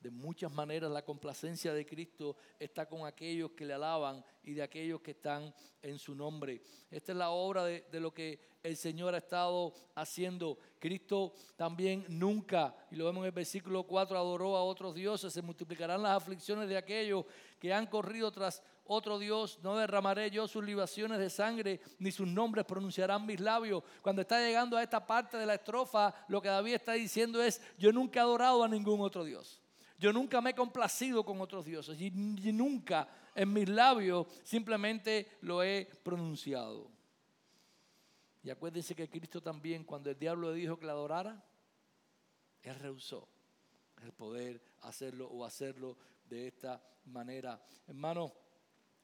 de 0.00 0.10
muchas 0.10 0.52
maneras 0.52 0.90
la 0.90 1.04
complacencia 1.04 1.72
de 1.72 1.86
Cristo 1.86 2.36
está 2.58 2.86
con 2.86 3.06
aquellos 3.06 3.52
que 3.52 3.64
le 3.64 3.74
alaban 3.74 4.24
y 4.42 4.52
de 4.52 4.62
aquellos 4.62 5.00
que 5.00 5.12
están 5.12 5.54
en 5.82 5.98
su 5.98 6.14
nombre. 6.14 6.62
Esta 6.90 7.12
es 7.12 7.18
la 7.18 7.30
obra 7.30 7.64
de, 7.64 7.84
lo 8.00 8.12
que 8.12 8.40
el 8.62 8.76
Señor 8.76 9.14
ha 9.14 9.18
estado 9.18 9.74
haciendo. 9.94 10.58
Cristo 10.78 11.34
también 11.56 12.04
nunca, 12.08 12.74
y 12.90 12.96
lo 12.96 13.06
vemos 13.06 13.22
en 13.22 13.26
el 13.26 13.32
versículo 13.32 13.84
4, 13.84 14.16
adoró 14.16 14.56
a 14.56 14.64
otros 14.64 14.94
dioses. 14.94 15.32
Se 15.32 15.42
multiplicarán 15.42 16.02
las 16.02 16.16
aflicciones 16.16 16.68
de 16.68 16.76
aquellos 16.76 17.24
que 17.58 17.72
han 17.72 17.86
corrido 17.86 18.30
tras 18.30 18.62
otro 18.88 19.18
Dios, 19.18 19.58
no 19.62 19.76
derramaré 19.76 20.30
yo 20.30 20.46
sus 20.46 20.64
libaciones 20.64 21.18
de 21.18 21.28
sangre, 21.28 21.80
ni 21.98 22.12
sus 22.12 22.28
nombres 22.28 22.64
pronunciarán 22.64 23.26
mis 23.26 23.40
labios. 23.40 23.82
Cuando 24.00 24.22
está 24.22 24.38
llegando 24.40 24.76
a 24.76 24.82
esta 24.82 25.04
parte 25.04 25.36
de 25.36 25.46
la 25.46 25.54
estrofa, 25.54 26.14
lo 26.28 26.40
que 26.40 26.48
David 26.48 26.74
está 26.74 26.92
diciendo 26.92 27.42
es, 27.42 27.60
yo 27.78 27.92
nunca 27.92 28.20
he 28.20 28.22
adorado 28.22 28.62
a 28.62 28.68
ningún 28.68 29.00
otro 29.00 29.24
Dios. 29.24 29.60
Yo 29.98 30.12
nunca 30.12 30.40
me 30.40 30.50
he 30.50 30.54
complacido 30.54 31.24
con 31.24 31.40
otros 31.40 31.64
dioses 31.64 31.98
y, 32.00 32.10
nunca 32.10 33.08
en 33.34 33.52
mis 33.52 33.68
labios 33.68 34.26
simplemente 34.42 35.38
lo 35.42 35.62
he 35.62 35.86
pronunciado. 36.02 36.90
Y 38.42 38.50
acuérdense 38.50 38.94
que 38.94 39.08
Cristo 39.08 39.42
también, 39.42 39.84
cuando 39.84 40.10
el 40.10 40.18
diablo 40.18 40.52
le 40.52 40.58
dijo 40.58 40.78
que 40.78 40.86
le 40.86 40.92
adorara, 40.92 41.42
él 42.62 42.74
rehusó 42.76 43.28
el 44.02 44.12
poder 44.12 44.62
hacerlo 44.82 45.28
o 45.28 45.44
hacerlo 45.44 45.96
de 46.24 46.48
esta 46.48 46.82
manera. 47.06 47.60
Hermano, 47.86 48.32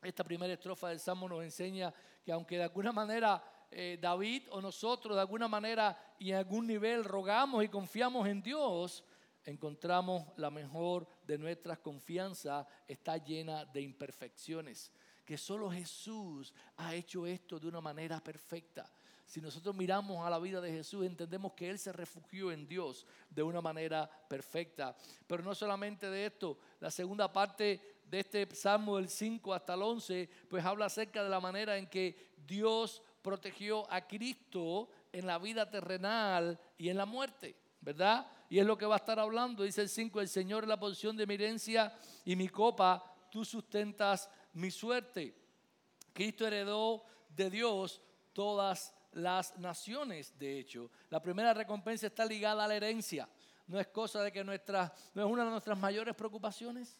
esta 0.02 0.24
primera 0.24 0.52
estrofa 0.52 0.88
del 0.88 1.00
Salmo 1.00 1.28
nos 1.28 1.42
enseña 1.42 1.92
que 2.24 2.32
aunque 2.32 2.56
de 2.56 2.64
alguna 2.64 2.92
manera 2.92 3.42
eh, 3.70 3.98
David 4.00 4.48
o 4.50 4.60
nosotros 4.60 5.16
de 5.16 5.20
alguna 5.20 5.48
manera 5.48 6.14
y 6.18 6.30
en 6.30 6.36
algún 6.36 6.66
nivel 6.66 7.04
rogamos 7.04 7.64
y 7.64 7.68
confiamos 7.68 8.28
en 8.28 8.42
Dios, 8.42 9.02
encontramos 9.44 10.26
la 10.36 10.50
mejor 10.50 11.06
de 11.26 11.38
nuestras 11.38 11.78
confianzas 11.78 12.66
está 12.86 13.16
llena 13.16 13.64
de 13.64 13.82
imperfecciones. 13.82 14.92
Que 15.24 15.38
solo 15.38 15.70
Jesús 15.70 16.52
ha 16.76 16.94
hecho 16.94 17.26
esto 17.26 17.58
de 17.58 17.68
una 17.68 17.80
manera 17.80 18.22
perfecta. 18.22 18.90
Si 19.24 19.40
nosotros 19.40 19.74
miramos 19.74 20.26
a 20.26 20.28
la 20.28 20.38
vida 20.38 20.60
de 20.60 20.70
Jesús, 20.70 21.06
entendemos 21.06 21.52
que 21.54 21.70
Él 21.70 21.78
se 21.78 21.92
refugió 21.92 22.52
en 22.52 22.68
Dios 22.68 23.06
de 23.30 23.42
una 23.42 23.60
manera 23.60 24.10
perfecta. 24.28 24.94
Pero 25.26 25.42
no 25.42 25.54
solamente 25.54 26.10
de 26.10 26.26
esto, 26.26 26.58
la 26.80 26.90
segunda 26.90 27.32
parte 27.32 28.02
de 28.04 28.20
este 28.20 28.54
Salmo 28.54 28.96
del 28.96 29.08
5 29.08 29.54
hasta 29.54 29.72
el 29.72 29.82
11, 29.82 30.28
pues 30.50 30.62
habla 30.64 30.86
acerca 30.86 31.24
de 31.24 31.30
la 31.30 31.40
manera 31.40 31.78
en 31.78 31.86
que 31.86 32.32
Dios 32.46 33.02
protegió 33.22 33.90
a 33.90 34.06
Cristo 34.06 34.90
en 35.12 35.26
la 35.26 35.38
vida 35.38 35.70
terrenal 35.70 36.60
y 36.76 36.90
en 36.90 36.98
la 36.98 37.06
muerte, 37.06 37.56
¿verdad? 37.80 38.30
Y 38.52 38.58
es 38.58 38.66
lo 38.66 38.76
que 38.76 38.84
va 38.84 38.96
a 38.96 38.98
estar 38.98 39.18
hablando. 39.18 39.62
Dice 39.62 39.80
el 39.80 39.88
5, 39.88 40.20
el 40.20 40.28
Señor 40.28 40.64
es 40.64 40.68
la 40.68 40.78
posición 40.78 41.16
de 41.16 41.26
mi 41.26 41.32
herencia 41.32 41.90
y 42.22 42.36
mi 42.36 42.50
copa, 42.50 43.02
tú 43.30 43.46
sustentas 43.46 44.28
mi 44.52 44.70
suerte. 44.70 45.34
Cristo 46.12 46.46
heredó 46.46 47.02
de 47.30 47.48
Dios 47.48 48.02
todas 48.34 48.94
las 49.12 49.56
naciones, 49.56 50.38
de 50.38 50.58
hecho. 50.58 50.90
La 51.08 51.22
primera 51.22 51.54
recompensa 51.54 52.08
está 52.08 52.26
ligada 52.26 52.66
a 52.66 52.68
la 52.68 52.76
herencia. 52.76 53.26
No 53.68 53.80
es 53.80 53.86
cosa 53.86 54.22
de 54.22 54.30
que 54.30 54.44
nuestra, 54.44 54.92
no 55.14 55.24
es 55.24 55.32
una 55.32 55.46
de 55.46 55.50
nuestras 55.50 55.78
mayores 55.78 56.14
preocupaciones. 56.14 56.98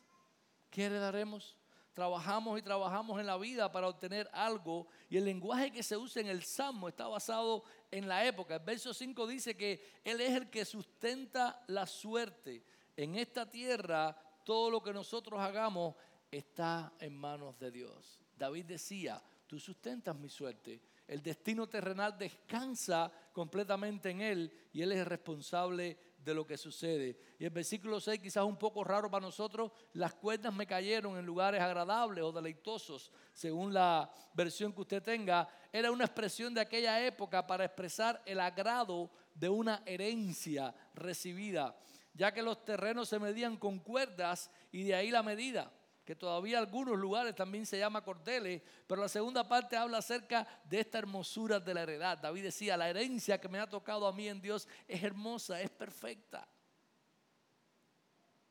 ¿Qué 0.71 0.87
heredaremos? 0.87 1.59
Trabajamos 1.95 2.59
y 2.59 2.63
trabajamos 2.63 3.21
en 3.21 3.27
la 3.27 3.37
vida 3.37 3.71
para 3.71 3.89
obtener 3.89 4.29
algo 4.33 4.87
y 5.11 5.19
el 5.19 5.25
lenguaje 5.25 5.71
que 5.71 5.83
se 5.83 5.97
usa 5.97 6.23
en 6.23 6.29
el 6.29 6.43
Salmo 6.43 6.89
está 6.89 7.07
basado 7.07 7.65
en 7.91 8.09
la 8.09 8.27
época. 8.27 8.55
El 8.55 8.65
verso 8.65 8.95
5 8.95 9.27
dice 9.27 9.57
que 9.57 10.01
Él 10.03 10.21
es 10.21 10.33
el 10.35 10.49
que 10.49 10.65
sustenta 10.65 11.63
la 11.67 11.87
suerte. 11.87 12.65
En 12.97 13.17
esta 13.17 13.51
tierra 13.51 14.17
todo 14.45 14.71
lo 14.71 14.83
que 14.83 14.93
nosotros 14.93 15.39
hagamos 15.41 15.95
está 16.31 16.93
en 16.99 17.15
manos 17.15 17.59
de 17.59 17.71
Dios. 17.71 18.21
David 18.37 18.65
decía, 18.65 19.23
tú 19.47 19.59
sustentas 19.59 20.17
mi 20.17 20.29
suerte. 20.29 20.81
El 21.07 21.23
destino 21.23 21.69
terrenal 21.69 22.17
descansa 22.17 23.13
completamente 23.33 24.11
en 24.11 24.21
Él 24.23 24.53
y 24.73 24.83
Él 24.83 24.93
es 24.93 24.99
el 24.99 25.07
responsable 25.07 25.99
de 26.25 26.35
lo 26.35 26.47
que 26.47 26.57
sucede. 26.57 27.17
Y 27.38 27.45
el 27.45 27.50
versículo 27.50 28.00
6, 28.00 28.21
quizás 28.21 28.45
un 28.45 28.57
poco 28.57 28.85
raro 28.85 29.11
para 29.11 29.26
nosotros, 29.26 29.73
las 29.95 30.14
cuerdas 30.14 30.55
me 30.55 30.67
cayeron 30.67 31.17
en 31.19 31.26
lugares 31.26 31.61
agradables 31.61 32.25
o 32.25 32.33
deleitosos, 32.33 33.11
según 33.33 33.73
la 33.73 34.12
versión 34.35 34.73
que 34.73 34.83
usted 34.83 35.02
tenga, 35.02 35.49
era 35.73 35.91
una 35.91 36.05
expresión 36.05 36.55
de 36.55 36.61
aquella 36.61 37.05
época 37.05 37.47
para 37.47 37.64
expresar 37.64 38.23
el 38.26 38.41
agrado 38.41 39.11
de 39.35 39.49
una 39.49 39.83
herencia 39.87 40.75
recibida, 40.95 41.76
ya 42.14 42.33
que 42.33 42.43
los 42.43 42.64
terrenos 42.64 43.09
se 43.09 43.19
medían 43.19 43.57
con 43.57 43.79
cuerdas 43.79 44.50
y 44.71 44.85
de 44.85 44.95
ahí 44.95 45.11
la 45.11 45.23
medida 45.23 45.73
que 46.04 46.16
todavía 46.16 46.59
algunos 46.59 46.99
lugares 46.99 47.35
también 47.35 47.64
se 47.64 47.78
llama 47.78 48.02
cordeles, 48.02 48.62
pero 48.87 49.00
la 49.00 49.09
segunda 49.09 49.47
parte 49.47 49.76
habla 49.76 49.99
acerca 49.99 50.47
de 50.64 50.80
esta 50.80 50.99
hermosura 50.99 51.61
de 51.61 51.75
la 51.75 51.82
heredad. 51.82 52.18
David 52.18 52.44
decía, 52.44 52.76
la 52.76 52.90
herencia 52.90 53.40
que 53.40 53.49
me 53.49 53.61
ha 53.61 53.68
tocado 53.68 54.06
a 54.06 54.12
mí 54.12 54.28
en 54.28 54.40
Dios 54.40 54.66
es 54.88 55.02
hermosa, 55.02 55.61
es 55.61 55.71
perfecta. 55.71 56.49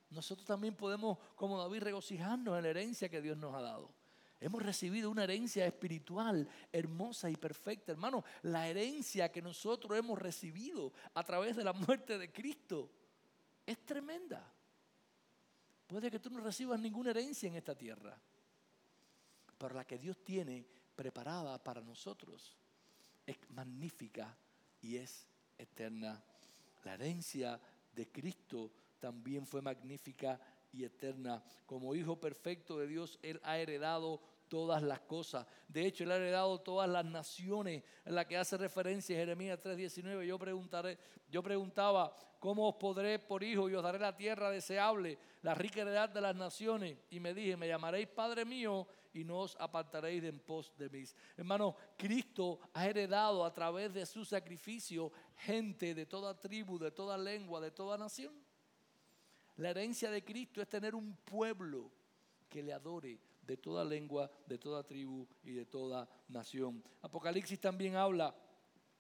Nosotros 0.10 0.46
también 0.46 0.76
podemos, 0.76 1.18
como 1.36 1.58
David, 1.58 1.84
regocijarnos 1.84 2.58
en 2.58 2.64
la 2.64 2.70
herencia 2.70 3.10
que 3.10 3.22
Dios 3.22 3.38
nos 3.38 3.54
ha 3.56 3.62
dado. 3.62 3.94
Hemos 4.40 4.64
recibido 4.64 5.12
una 5.12 5.24
herencia 5.24 5.66
espiritual 5.66 6.50
hermosa 6.72 7.30
y 7.30 7.36
perfecta. 7.36 7.92
Hermano, 7.92 8.24
la 8.42 8.68
herencia 8.68 9.32
que 9.32 9.42
nosotros 9.42 9.98
hemos 9.98 10.18
recibido 10.18 10.92
a 11.14 11.24
través 11.24 11.56
de 11.56 11.64
la 11.64 11.74
muerte 11.74 12.18
de 12.18 12.32
Cristo 12.32 12.90
es 13.66 13.86
tremenda. 13.86 14.52
Puede 15.92 16.10
que 16.10 16.22
tú 16.22 16.30
no 16.30 16.40
recibas 16.40 16.80
ninguna 16.80 17.10
herencia 17.10 17.50
en 17.50 17.56
esta 17.58 17.76
tierra, 17.78 18.18
pero 19.58 19.76
la 19.76 19.84
que 19.84 19.98
Dios 19.98 20.24
tiene 20.24 20.66
preparada 20.96 21.62
para 21.62 21.82
nosotros 21.82 22.56
es 23.26 23.36
magnífica 23.50 24.34
y 24.82 24.96
es 24.96 25.28
eterna. 25.58 26.24
La 26.86 26.94
herencia 26.94 27.60
de 27.94 28.08
Cristo 28.08 28.72
también 29.02 29.46
fue 29.46 29.62
magnífica 29.62 30.40
y 30.72 30.86
eterna. 30.86 31.44
Como 31.66 31.94
Hijo 31.94 32.18
perfecto 32.18 32.80
de 32.80 32.88
Dios, 32.88 33.20
Él 33.22 33.42
ha 33.44 33.58
heredado 33.58 34.22
todas 34.52 34.84
las 34.84 35.00
cosas. 35.00 35.48
De 35.66 35.86
hecho, 35.86 36.04
Él 36.04 36.12
ha 36.12 36.18
heredado 36.18 36.60
todas 36.60 36.90
las 36.90 37.06
naciones 37.06 37.84
en 38.04 38.16
las 38.16 38.26
que 38.26 38.36
hace 38.36 38.58
referencia 38.58 39.16
Jeremías 39.16 39.58
3:19. 39.64 40.28
Yo, 40.28 40.38
preguntaré, 40.38 40.98
yo 41.30 41.42
preguntaba, 41.42 42.14
¿cómo 42.38 42.68
os 42.68 42.76
podré 42.76 43.18
por 43.18 43.44
hijo 43.44 43.70
y 43.70 43.76
os 43.76 43.82
daré 43.82 43.98
la 43.98 44.14
tierra 44.14 44.52
deseable, 44.52 45.18
la 45.42 45.56
rica 45.56 45.84
heredad 45.84 46.10
de 46.10 46.20
las 46.20 46.36
naciones? 46.36 46.98
Y 47.10 47.22
me 47.22 47.34
dije, 47.34 47.56
me 47.56 47.70
llamaréis 47.70 48.10
Padre 48.10 48.44
mío 48.44 48.86
y 49.14 49.24
no 49.24 49.40
os 49.40 49.56
apartaréis 49.58 50.22
de 50.22 50.34
pos 50.34 50.74
de 50.78 50.90
mí. 50.90 51.06
Hermano, 51.38 51.78
Cristo 51.96 52.60
ha 52.74 52.90
heredado 52.90 53.46
a 53.46 53.54
través 53.54 53.94
de 53.94 54.06
su 54.06 54.26
sacrificio 54.26 55.14
gente 55.38 55.96
de 55.96 56.06
toda 56.06 56.38
tribu, 56.38 56.78
de 56.78 56.92
toda 56.92 57.18
lengua, 57.18 57.62
de 57.62 57.72
toda 57.72 57.98
nación. 57.98 58.34
La 59.56 59.70
herencia 59.70 60.12
de 60.12 60.26
Cristo 60.26 60.62
es 60.62 60.68
tener 60.68 60.94
un 60.94 61.16
pueblo 61.16 61.90
que 62.50 62.62
le 62.62 62.74
adore, 62.74 63.18
de 63.42 63.58
toda 63.58 63.84
lengua, 63.84 64.30
de 64.46 64.58
toda 64.58 64.84
tribu 64.84 65.28
y 65.44 65.52
de 65.52 65.66
toda 65.66 66.08
nación. 66.28 66.84
Apocalipsis 67.02 67.60
también 67.60 67.96
habla 67.96 68.36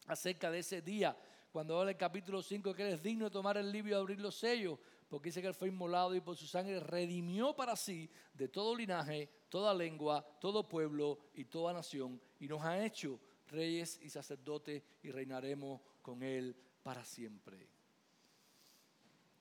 acerca 0.08 0.50
de 0.50 0.60
ese 0.60 0.82
día, 0.82 1.18
cuando 1.52 1.78
habla 1.78 1.92
el 1.92 1.98
capítulo 1.98 2.42
5 2.42 2.74
que 2.74 2.84
él 2.84 2.94
es 2.94 3.04
digno 3.04 3.26
de 3.26 3.32
tomar 3.32 3.58
el 3.58 3.72
libro 3.72 3.92
y 3.92 3.94
abrir 3.94 4.20
los 4.20 4.36
sellos, 4.36 4.80
porque 5.10 5.30
dice 5.30 5.42
que 5.42 5.48
él 5.48 5.54
fue 5.54 5.68
inmolado 5.68 6.16
y 6.16 6.22
por 6.22 6.38
su 6.38 6.48
sangre 6.48 6.80
redimió 6.80 7.54
para 7.56 7.76
sí 7.76 8.10
de 8.34 8.48
todo 8.48 8.76
linaje, 8.76 9.30
toda 9.50 9.74
lengua, 9.74 10.26
todo 10.40 10.68
pueblo 10.68 11.20
y 11.34 11.46
toda 11.46 11.74
nación, 11.74 12.22
y 12.40 12.48
nos 12.48 12.64
ha 12.64 12.84
hecho 12.84 13.20
reyes 13.48 14.00
y 14.02 14.10
sacerdotes 14.10 14.82
y 15.04 15.12
reinaremos 15.12 15.82
con 16.02 16.24
él 16.24 16.56
para 16.84 17.04
siempre. 17.04 17.68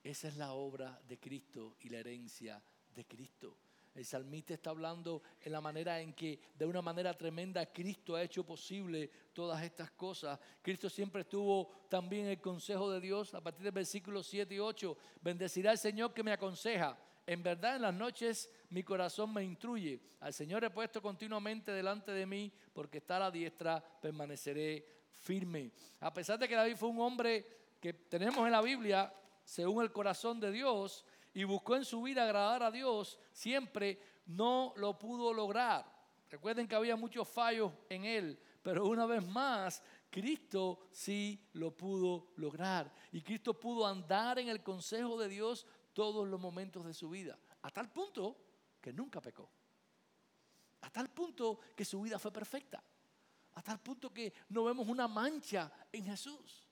Esa 0.03 0.29
es 0.29 0.37
la 0.37 0.53
obra 0.53 1.01
de 1.07 1.19
Cristo 1.19 1.77
y 1.81 1.91
la 1.91 1.99
herencia 1.99 2.63
de 2.95 3.05
Cristo. 3.05 3.57
El 3.95 4.05
salmista 4.05 4.55
está 4.55 4.71
hablando 4.71 5.23
en 5.41 5.53
la 5.53 5.61
manera 5.61 6.01
en 6.01 6.13
que 6.15 6.41
de 6.55 6.65
una 6.65 6.81
manera 6.81 7.13
tremenda 7.13 7.67
Cristo 7.73 8.15
ha 8.15 8.23
hecho 8.23 8.45
posible 8.45 9.11
todas 9.33 9.63
estas 9.63 9.91
cosas. 9.91 10.39
Cristo 10.63 10.89
siempre 10.89 11.23
estuvo 11.23 11.71
también 11.89 12.27
en 12.27 12.33
el 12.33 12.41
consejo 12.41 12.91
de 12.91 13.01
Dios 13.01 13.35
a 13.35 13.41
partir 13.41 13.65
del 13.65 13.73
versículo 13.73 14.23
7 14.23 14.55
y 14.55 14.59
8. 14.61 14.97
Bendecirá 15.21 15.73
al 15.73 15.79
Señor 15.79 16.15
que 16.15 16.23
me 16.23 16.33
aconseja. 16.33 16.97
En 17.27 17.43
verdad 17.43 17.77
en 17.77 17.83
las 17.83 17.95
noches 17.95 18.51
mi 18.71 18.83
corazón 18.85 19.35
me 19.35 19.45
instruye. 19.45 20.01
Al 20.21 20.33
Señor 20.33 20.63
he 20.65 20.71
puesto 20.71 21.03
continuamente 21.03 21.73
delante 21.73 22.13
de 22.13 22.27
mí 22.27 22.53
porque 22.73 22.99
está 22.99 23.17
a 23.17 23.21
la 23.21 23.31
diestra, 23.31 23.83
permaneceré 24.01 24.87
firme. 25.13 25.73
A 26.01 26.13
pesar 26.13 26.39
de 26.39 26.49
que 26.49 26.55
David 26.55 26.77
fue 26.77 26.89
un 26.89 27.01
hombre 27.01 27.47
que 27.81 27.93
tenemos 27.93 28.47
en 28.47 28.53
la 28.53 28.63
Biblia, 28.63 29.13
según 29.45 29.83
el 29.83 29.93
corazón 29.93 30.39
de 30.39 30.53
Dios, 30.53 31.05
y 31.35 31.45
buscó 31.45 31.77
en 31.77 31.85
su 31.85 32.03
vida 32.03 32.25
agradar 32.25 32.63
a 32.63 32.71
Dios, 32.71 33.19
siempre 33.33 34.01
no 34.27 34.73
lo 34.77 34.99
pudo 34.99 35.33
lograr. 35.33 35.85
Recuerden 36.29 36.69
que 36.69 36.75
había 36.75 36.97
muchos 36.97 37.29
fallos 37.29 37.73
en 37.89 38.05
él, 38.05 38.41
pero 38.63 38.87
una 38.87 39.07
vez 39.07 39.27
más, 39.27 39.83
Cristo 40.11 40.89
sí 40.93 41.49
lo 41.55 41.77
pudo 41.77 42.33
lograr. 42.37 42.93
Y 43.13 43.23
Cristo 43.23 43.59
pudo 43.59 43.87
andar 43.87 44.39
en 44.39 44.49
el 44.49 44.63
consejo 44.63 45.19
de 45.19 45.29
Dios 45.29 45.67
todos 45.93 46.29
los 46.29 46.41
momentos 46.41 46.85
de 46.85 46.95
su 46.95 47.11
vida, 47.11 47.39
a 47.63 47.71
tal 47.71 47.91
punto 47.91 48.37
que 48.81 48.93
nunca 48.93 49.21
pecó. 49.21 49.51
A 50.83 50.91
tal 50.91 51.11
punto 51.11 51.61
que 51.77 51.85
su 51.85 52.01
vida 52.01 52.19
fue 52.19 52.33
perfecta. 52.33 52.83
A 53.55 53.63
tal 53.63 53.81
punto 53.81 54.13
que 54.13 54.33
no 54.49 54.65
vemos 54.65 54.89
una 54.89 55.07
mancha 55.07 55.71
en 55.93 56.05
Jesús. 56.05 56.70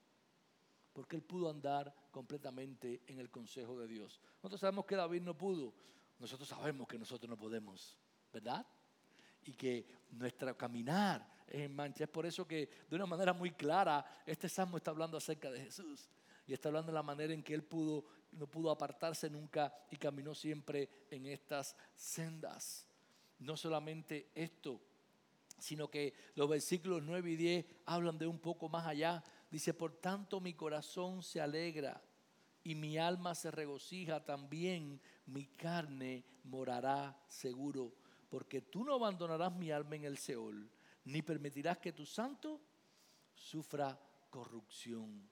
Porque 0.98 1.14
él 1.14 1.22
pudo 1.22 1.48
andar 1.48 1.94
completamente 2.10 3.02
en 3.06 3.20
el 3.20 3.30
consejo 3.30 3.78
de 3.78 3.86
Dios. 3.86 4.20
Nosotros 4.38 4.60
sabemos 4.60 4.84
que 4.84 4.96
David 4.96 5.22
no 5.22 5.38
pudo, 5.38 5.72
nosotros 6.18 6.48
sabemos 6.48 6.88
que 6.88 6.98
nosotros 6.98 7.30
no 7.30 7.36
podemos, 7.36 7.96
¿verdad? 8.32 8.66
Y 9.44 9.52
que 9.52 9.86
nuestra 10.10 10.54
caminar 10.54 11.24
es 11.46 11.60
en 11.60 11.72
mancha. 11.72 12.02
Es 12.02 12.10
por 12.10 12.26
eso 12.26 12.48
que 12.48 12.68
de 12.90 12.96
una 12.96 13.06
manera 13.06 13.32
muy 13.32 13.52
clara 13.52 14.04
este 14.26 14.48
salmo 14.48 14.76
está 14.76 14.90
hablando 14.90 15.16
acerca 15.16 15.52
de 15.52 15.60
Jesús. 15.60 16.10
y 16.48 16.52
está 16.52 16.68
hablando 16.68 16.90
de 16.90 16.94
la 16.94 17.04
manera 17.04 17.32
en 17.32 17.44
que 17.44 17.54
él 17.54 17.62
pudo, 17.62 18.04
no 18.32 18.48
pudo 18.48 18.72
apartarse 18.72 19.30
nunca 19.30 19.72
y 19.92 19.96
caminó 19.98 20.34
siempre 20.34 21.06
en 21.12 21.26
estas 21.26 21.76
sendas. 21.94 22.88
No 23.38 23.56
solamente 23.56 24.32
esto, 24.34 24.80
sino 25.60 25.88
que 25.88 26.14
los 26.34 26.48
versículos 26.48 27.04
9 27.04 27.30
y 27.30 27.36
10 27.36 27.66
hablan 27.86 28.18
de 28.18 28.26
un 28.26 28.40
poco 28.40 28.68
más 28.68 28.84
allá. 28.84 29.22
Dice, 29.50 29.74
por 29.74 29.94
tanto 29.94 30.40
mi 30.40 30.54
corazón 30.54 31.22
se 31.22 31.40
alegra 31.40 32.02
y 32.62 32.74
mi 32.74 32.98
alma 32.98 33.34
se 33.34 33.50
regocija 33.50 34.24
también, 34.24 35.00
mi 35.26 35.46
carne 35.46 36.24
morará 36.44 37.18
seguro, 37.28 37.94
porque 38.28 38.60
tú 38.60 38.84
no 38.84 38.94
abandonarás 38.94 39.54
mi 39.54 39.70
alma 39.70 39.96
en 39.96 40.04
el 40.04 40.18
Seol, 40.18 40.68
ni 41.04 41.22
permitirás 41.22 41.78
que 41.78 41.92
tu 41.92 42.04
santo 42.04 42.60
sufra 43.34 43.98
corrupción. 44.28 45.28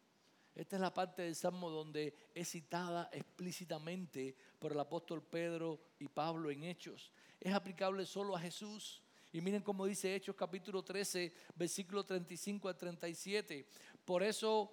Esta 0.55 0.77
es 0.77 0.81
la 0.81 0.95
parte 0.95 1.21
del 1.21 1.35
Salmo 1.35 1.69
donde 1.69 2.15
es 2.35 2.49
citada 2.49 3.11
explícitamente 3.13 4.35
por 4.59 4.73
el 4.73 4.81
apóstol 4.81 5.23
Pedro 5.23 5.79
y 5.99 6.09
Pablo 6.09 6.51
en 6.51 6.65
Hechos. 6.65 7.13
Es 7.39 7.53
aplicable 7.53 8.07
solo 8.07 8.35
a 8.35 8.41
Jesús. 8.41 9.03
Y 9.33 9.43
miren 9.43 9.61
cómo 9.61 9.85
dice 9.85 10.15
Hechos 10.15 10.35
capítulo 10.35 10.83
13, 10.83 11.35
versículo 11.57 12.07
35 12.07 12.71
a 12.71 12.75
37. 12.75 13.69
Por 14.07 14.23
eso 14.23 14.73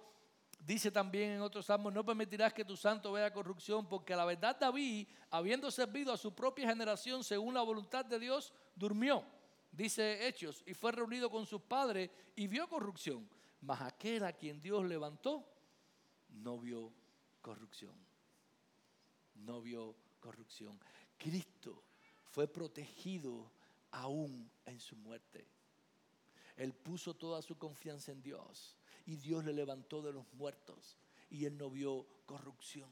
dice 0.60 0.90
también 0.90 1.32
en 1.32 1.42
otros 1.42 1.66
salmos, 1.66 1.92
no 1.92 2.04
permitirás 2.04 2.54
que 2.54 2.64
tu 2.64 2.76
santo 2.76 3.12
vea 3.12 3.32
corrupción, 3.32 3.86
porque 3.86 4.16
la 4.16 4.24
verdad 4.24 4.56
David, 4.58 5.08
habiendo 5.30 5.70
servido 5.70 6.12
a 6.12 6.16
su 6.16 6.34
propia 6.34 6.68
generación 6.68 7.22
según 7.22 7.52
la 7.52 7.62
voluntad 7.62 8.04
de 8.04 8.18
Dios, 8.18 8.52
durmió, 8.76 9.24
dice 9.72 10.26
Hechos, 10.26 10.62
y 10.66 10.72
fue 10.72 10.92
reunido 10.92 11.28
con 11.28 11.44
sus 11.44 11.60
padres 11.60 12.10
y 12.36 12.46
vio 12.46 12.68
corrupción. 12.68 13.28
Mas 13.60 13.80
aquel 13.82 14.24
a 14.24 14.32
quien 14.32 14.60
Dios 14.60 14.84
levantó, 14.84 15.44
no 16.28 16.58
vio 16.58 16.92
corrupción. 17.42 17.94
No 19.34 19.60
vio 19.60 19.96
corrupción. 20.20 20.78
Cristo 21.18 21.82
fue 22.30 22.46
protegido 22.46 23.50
aún 23.90 24.48
en 24.64 24.78
su 24.78 24.94
muerte. 24.96 25.48
Él 26.56 26.72
puso 26.72 27.14
toda 27.14 27.42
su 27.42 27.58
confianza 27.58 28.12
en 28.12 28.22
Dios 28.22 28.76
y 29.06 29.16
Dios 29.16 29.44
le 29.44 29.52
levantó 29.52 30.02
de 30.02 30.12
los 30.12 30.24
muertos 30.34 30.98
y 31.30 31.44
él 31.44 31.56
no 31.56 31.70
vio 31.70 32.06
corrupción. 32.26 32.90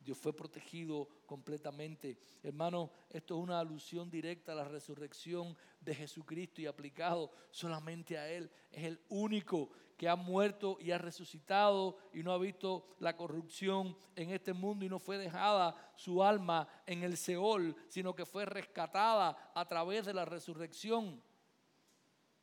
Dios 0.00 0.16
fue 0.16 0.32
protegido 0.32 1.08
completamente. 1.26 2.18
Hermano, 2.42 2.90
esto 3.10 3.36
es 3.36 3.42
una 3.42 3.58
alusión 3.58 4.08
directa 4.08 4.52
a 4.52 4.54
la 4.54 4.64
resurrección 4.64 5.56
de 5.80 5.94
Jesucristo 5.94 6.62
y 6.62 6.66
aplicado 6.66 7.30
solamente 7.50 8.16
a 8.16 8.28
Él. 8.30 8.50
Es 8.70 8.84
el 8.84 9.00
único 9.08 9.70
que 9.98 10.08
ha 10.08 10.16
muerto 10.16 10.78
y 10.80 10.92
ha 10.92 10.98
resucitado 10.98 11.98
y 12.14 12.22
no 12.22 12.32
ha 12.32 12.38
visto 12.38 12.86
la 13.00 13.16
corrupción 13.16 13.96
en 14.14 14.30
este 14.30 14.52
mundo 14.52 14.84
y 14.84 14.88
no 14.88 14.98
fue 14.98 15.18
dejada 15.18 15.74
su 15.96 16.22
alma 16.22 16.68
en 16.86 17.02
el 17.02 17.16
Seol, 17.16 17.74
sino 17.88 18.14
que 18.14 18.24
fue 18.24 18.46
rescatada 18.46 19.50
a 19.54 19.66
través 19.66 20.06
de 20.06 20.14
la 20.14 20.24
resurrección 20.24 21.20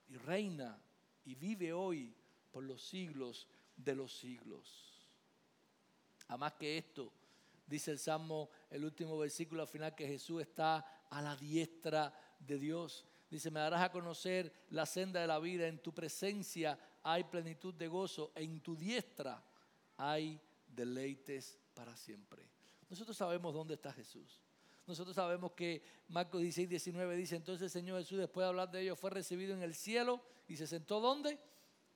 y 0.07 0.17
reina 0.17 0.79
y 1.23 1.33
vive 1.33 1.71
hoy 1.71 2.13
por 2.55 2.63
los 2.63 2.81
siglos 2.81 3.49
de 3.75 3.93
los 3.93 4.17
siglos. 4.17 5.09
Además 6.29 6.53
que 6.53 6.77
esto, 6.77 7.11
dice 7.67 7.91
el 7.91 7.99
Salmo, 7.99 8.49
el 8.69 8.85
último 8.85 9.17
versículo 9.17 9.61
al 9.61 9.67
final, 9.67 9.93
que 9.93 10.07
Jesús 10.07 10.41
está 10.41 10.77
a 11.09 11.21
la 11.21 11.35
diestra 11.35 12.17
de 12.39 12.57
Dios. 12.57 13.05
Dice, 13.29 13.51
me 13.51 13.59
darás 13.59 13.81
a 13.81 13.91
conocer 13.91 14.53
la 14.69 14.85
senda 14.85 15.19
de 15.19 15.27
la 15.27 15.37
vida, 15.39 15.67
en 15.67 15.79
tu 15.79 15.93
presencia 15.93 16.79
hay 17.03 17.25
plenitud 17.25 17.73
de 17.73 17.89
gozo, 17.89 18.31
en 18.35 18.61
tu 18.61 18.77
diestra 18.77 19.43
hay 19.97 20.39
deleites 20.65 21.59
para 21.73 21.93
siempre. 21.97 22.47
Nosotros 22.89 23.17
sabemos 23.17 23.53
dónde 23.53 23.73
está 23.73 23.91
Jesús. 23.91 24.41
Nosotros 24.87 25.13
sabemos 25.13 25.51
que 25.51 25.83
Marcos 26.07 26.39
16, 26.39 26.69
19 26.69 27.17
dice, 27.17 27.35
entonces 27.35 27.63
el 27.63 27.81
Señor 27.81 27.99
Jesús 27.99 28.17
después 28.17 28.45
de 28.45 28.47
hablar 28.47 28.71
de 28.71 28.81
ello 28.81 28.95
fue 28.95 29.09
recibido 29.09 29.53
en 29.53 29.61
el 29.61 29.75
cielo 29.75 30.21
y 30.47 30.55
se 30.55 30.67
sentó 30.67 31.01
¿dónde? 31.01 31.37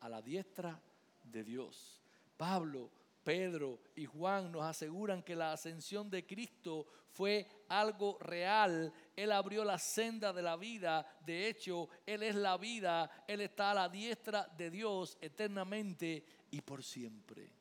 A 0.01 0.09
la 0.09 0.21
diestra 0.21 0.81
de 1.23 1.43
Dios. 1.43 2.01
Pablo 2.37 2.91
Pedro 3.23 3.81
y 3.95 4.05
Juan 4.05 4.51
nos 4.51 4.63
aseguran 4.63 5.21
que 5.21 5.35
la 5.35 5.53
ascensión 5.53 6.09
de 6.09 6.25
Cristo 6.25 6.87
fue 7.11 7.47
algo 7.67 8.17
real. 8.19 8.91
Él 9.15 9.31
abrió 9.31 9.63
la 9.63 9.77
senda 9.77 10.33
de 10.33 10.41
la 10.41 10.55
vida. 10.55 11.05
De 11.25 11.47
hecho, 11.47 11.89
Él 12.05 12.23
es 12.23 12.35
la 12.35 12.57
vida. 12.57 13.25
Él 13.27 13.41
está 13.41 13.71
a 13.71 13.75
la 13.75 13.89
diestra 13.89 14.47
de 14.57 14.71
Dios 14.71 15.17
eternamente 15.21 16.23
y 16.49 16.61
por 16.61 16.83
siempre. 16.83 17.51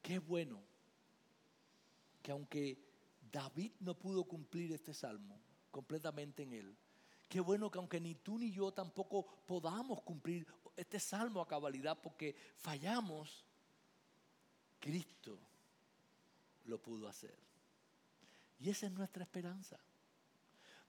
Qué 0.00 0.18
bueno 0.18 0.62
que 2.22 2.32
aunque 2.32 2.78
David 3.30 3.72
no 3.80 3.98
pudo 3.98 4.24
cumplir 4.24 4.72
este 4.72 4.94
salmo 4.94 5.40
completamente 5.70 6.42
en 6.42 6.52
él, 6.52 6.76
qué 7.32 7.40
bueno 7.40 7.70
que 7.70 7.78
aunque 7.78 7.98
ni 7.98 8.14
tú 8.14 8.36
ni 8.36 8.52
yo 8.52 8.72
tampoco 8.72 9.24
podamos 9.46 10.02
cumplir 10.02 10.46
este 10.76 11.00
salmo 11.00 11.40
a 11.40 11.48
cabalidad 11.48 11.98
porque 11.98 12.36
fallamos, 12.58 13.46
Cristo 14.78 15.38
lo 16.66 16.76
pudo 16.76 17.08
hacer. 17.08 17.34
Y 18.60 18.68
esa 18.68 18.84
es 18.84 18.92
nuestra 18.92 19.22
esperanza. 19.22 19.78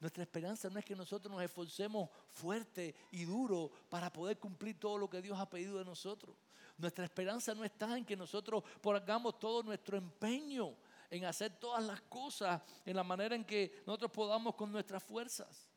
Nuestra 0.02 0.24
esperanza 0.24 0.70
no 0.70 0.80
es 0.80 0.84
que 0.84 0.98
nosotros 0.98 1.32
nos 1.32 1.42
esforcemos 1.42 2.10
fuerte 2.34 2.94
y 3.12 3.24
duro 3.24 3.72
para 3.90 4.12
poder 4.12 4.38
cumplir 4.38 4.78
todo 4.78 4.98
lo 4.98 5.10
que 5.10 5.22
Dios 5.22 5.40
ha 5.40 5.50
pedido 5.50 5.78
de 5.78 5.86
nosotros. 5.86 6.36
Nuestra 6.78 7.06
esperanza 7.06 7.56
no 7.56 7.64
está 7.64 7.98
en 7.98 8.04
que 8.04 8.18
nosotros 8.18 8.66
pongamos 8.82 9.40
todo 9.40 9.64
nuestro 9.64 9.96
empeño 9.96 10.76
en 11.10 11.24
hacer 11.24 11.58
todas 11.58 11.82
las 11.86 12.02
cosas 12.02 12.62
en 12.86 12.98
la 12.98 13.04
manera 13.06 13.34
en 13.34 13.46
que 13.46 13.82
nosotros 13.88 14.12
podamos 14.12 14.56
con 14.56 14.74
nuestras 14.74 15.02
fuerzas. 15.02 15.70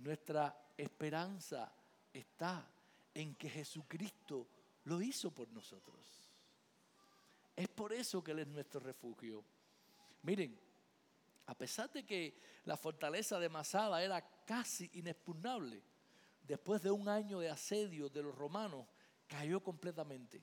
Nuestra 0.00 0.72
esperanza 0.76 1.70
está 2.12 2.66
en 3.12 3.34
que 3.34 3.50
Jesucristo 3.50 4.48
lo 4.84 5.02
hizo 5.02 5.30
por 5.30 5.48
nosotros. 5.50 5.98
Es 7.54 7.68
por 7.68 7.92
eso 7.92 8.24
que 8.24 8.30
Él 8.30 8.38
es 8.40 8.46
nuestro 8.46 8.80
refugio. 8.80 9.44
Miren, 10.22 10.58
a 11.46 11.54
pesar 11.54 11.92
de 11.92 12.06
que 12.06 12.34
la 12.64 12.78
fortaleza 12.78 13.38
de 13.38 13.50
Masada 13.50 14.02
era 14.02 14.22
casi 14.46 14.88
inexpugnable, 14.94 15.82
después 16.44 16.80
de 16.80 16.90
un 16.90 17.06
año 17.06 17.38
de 17.40 17.50
asedio 17.50 18.08
de 18.08 18.22
los 18.22 18.34
romanos, 18.34 18.86
cayó 19.26 19.62
completamente. 19.62 20.42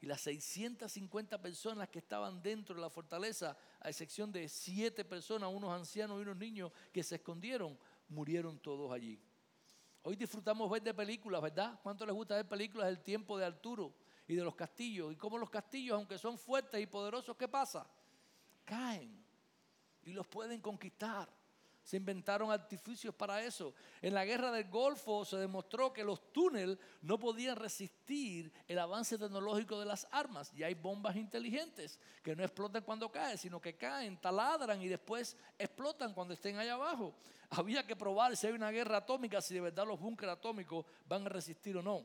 Y 0.00 0.06
las 0.06 0.20
650 0.22 1.42
personas 1.42 1.88
que 1.88 1.98
estaban 1.98 2.40
dentro 2.40 2.74
de 2.74 2.80
la 2.80 2.88
fortaleza, 2.88 3.56
a 3.80 3.88
excepción 3.90 4.30
de 4.30 4.48
siete 4.48 5.04
personas, 5.04 5.52
unos 5.52 5.72
ancianos 5.72 6.18
y 6.18 6.22
unos 6.22 6.36
niños 6.36 6.72
que 6.92 7.02
se 7.02 7.16
escondieron, 7.16 7.76
murieron 8.08 8.58
todos 8.58 8.92
allí. 8.92 9.20
Hoy 10.02 10.16
disfrutamos 10.16 10.70
ver 10.70 10.82
de 10.82 10.94
películas, 10.94 11.42
¿verdad? 11.42 11.78
¿Cuánto 11.82 12.06
les 12.06 12.14
gusta 12.14 12.36
ver 12.36 12.48
películas 12.48 12.86
del 12.86 13.00
tiempo 13.00 13.36
de 13.36 13.44
Arturo 13.44 13.94
y 14.26 14.34
de 14.34 14.44
los 14.44 14.54
castillos? 14.54 15.12
Y 15.12 15.16
cómo 15.16 15.38
los 15.38 15.50
castillos, 15.50 15.96
aunque 15.96 16.18
son 16.18 16.38
fuertes 16.38 16.80
y 16.80 16.86
poderosos, 16.86 17.36
¿qué 17.36 17.48
pasa? 17.48 17.86
Caen 18.64 19.24
y 20.02 20.12
los 20.12 20.26
pueden 20.26 20.60
conquistar. 20.60 21.28
Se 21.88 21.96
inventaron 21.96 22.50
artificios 22.50 23.14
para 23.14 23.42
eso. 23.42 23.72
En 24.02 24.12
la 24.12 24.26
guerra 24.26 24.52
del 24.52 24.68
Golfo 24.68 25.24
se 25.24 25.38
demostró 25.38 25.90
que 25.90 26.04
los 26.04 26.34
túneles 26.34 26.76
no 27.00 27.18
podían 27.18 27.56
resistir 27.56 28.52
el 28.66 28.78
avance 28.78 29.16
tecnológico 29.16 29.80
de 29.80 29.86
las 29.86 30.06
armas. 30.10 30.52
Y 30.52 30.62
hay 30.62 30.74
bombas 30.74 31.16
inteligentes 31.16 31.98
que 32.22 32.36
no 32.36 32.44
explotan 32.44 32.82
cuando 32.82 33.10
caen, 33.10 33.38
sino 33.38 33.58
que 33.58 33.78
caen, 33.78 34.20
taladran 34.20 34.82
y 34.82 34.88
después 34.88 35.34
explotan 35.58 36.12
cuando 36.12 36.34
estén 36.34 36.58
allá 36.58 36.74
abajo. 36.74 37.14
Había 37.48 37.86
que 37.86 37.96
probar 37.96 38.36
si 38.36 38.46
hay 38.46 38.52
una 38.52 38.70
guerra 38.70 38.98
atómica, 38.98 39.40
si 39.40 39.54
de 39.54 39.62
verdad 39.62 39.86
los 39.86 39.98
búnkeres 39.98 40.34
atómicos 40.34 40.84
van 41.08 41.24
a 41.24 41.30
resistir 41.30 41.74
o 41.78 41.82
no. 41.82 42.04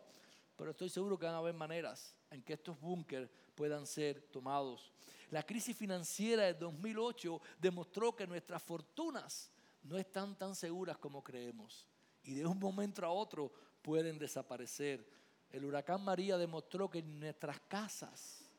Pero 0.56 0.72
estoy 0.72 0.88
seguro 0.88 1.20
que 1.20 1.26
van 1.26 1.36
a 1.36 1.40
haber 1.40 1.56
maneras 1.56 2.16
en 2.32 2.42
que 2.42 2.54
estos 2.54 2.80
búnkeres 2.80 3.30
puedan 3.54 3.86
ser 3.86 4.22
tomados. 4.32 4.94
La 5.30 5.44
crisis 5.44 5.76
financiera 5.76 6.44
del 6.44 6.58
2008 6.58 7.42
demostró 7.60 8.16
que 8.16 8.26
nuestras 8.26 8.64
fortunas 8.64 9.52
no 9.84 9.98
están 9.98 10.38
tan 10.38 10.56
seguras 10.56 10.98
como 10.98 11.24
creemos 11.24 11.88
y 12.24 12.36
de 12.36 12.46
un 12.46 12.60
momento 12.60 13.06
a 13.06 13.10
otro 13.10 13.52
pueden 13.82 14.18
desaparecer. 14.18 15.06
El 15.52 15.66
huracán 15.66 16.04
María 16.04 16.38
demostró 16.38 16.90
que 16.90 17.02
nuestras 17.02 17.60
casas 17.62 18.50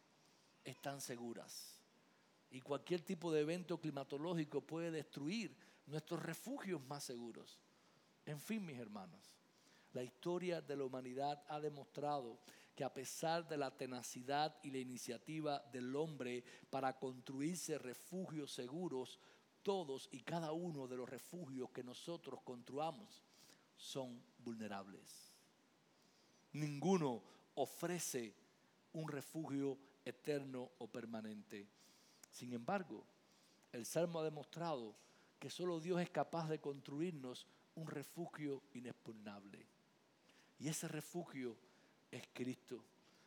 están 0.65 1.01
seguras 1.01 1.81
y 2.51 2.61
cualquier 2.61 3.01
tipo 3.01 3.33
de 3.33 3.41
evento 3.41 3.81
climatológico 3.81 4.61
puede 4.61 4.91
destruir 4.91 5.57
nuestros 5.87 6.23
refugios 6.23 6.81
más 6.87 7.05
seguros. 7.05 7.59
En 8.27 8.41
fin, 8.41 8.65
mis 8.65 8.79
hermanos, 8.79 9.35
la 9.93 10.03
historia 10.03 10.61
de 10.61 10.77
la 10.77 10.85
humanidad 10.85 11.43
ha 11.49 11.61
demostrado 11.61 12.39
que 12.75 12.85
a 12.85 12.93
pesar 12.93 13.47
de 13.47 13.57
la 13.57 13.71
tenacidad 13.77 14.57
y 14.63 14.71
la 14.71 14.79
iniciativa 14.79 15.61
del 15.73 15.95
hombre 15.95 16.45
para 16.71 16.99
construirse 16.99 17.79
refugios 17.79 18.53
seguros, 18.53 19.21
todos 19.65 20.09
y 20.13 20.21
cada 20.21 20.53
uno 20.53 20.87
de 20.87 20.97
los 20.97 21.09
refugios 21.09 21.71
que 21.71 21.83
nosotros 21.83 22.41
construamos 22.45 23.25
son 23.77 24.23
vulnerables. 24.39 25.33
Ninguno 26.53 27.21
ofrece 27.57 28.33
un 28.93 29.09
refugio 29.09 29.77
eterno 30.05 30.71
o 30.79 30.87
permanente. 30.87 31.67
Sin 32.31 32.53
embargo, 32.53 33.05
el 33.73 33.87
Salmo 33.87 34.21
ha 34.21 34.25
demostrado 34.25 34.95
que 35.41 35.51
solo 35.51 35.81
Dios 35.81 36.01
es 36.01 36.11
capaz 36.11 36.49
de 36.49 36.61
construirnos 36.61 37.47
un 37.75 37.89
refugio 37.89 38.63
inexpugnable. 38.75 39.67
Y 40.59 40.69
ese 40.69 40.87
refugio 40.87 41.57
es 42.11 42.23
Cristo. 42.33 42.85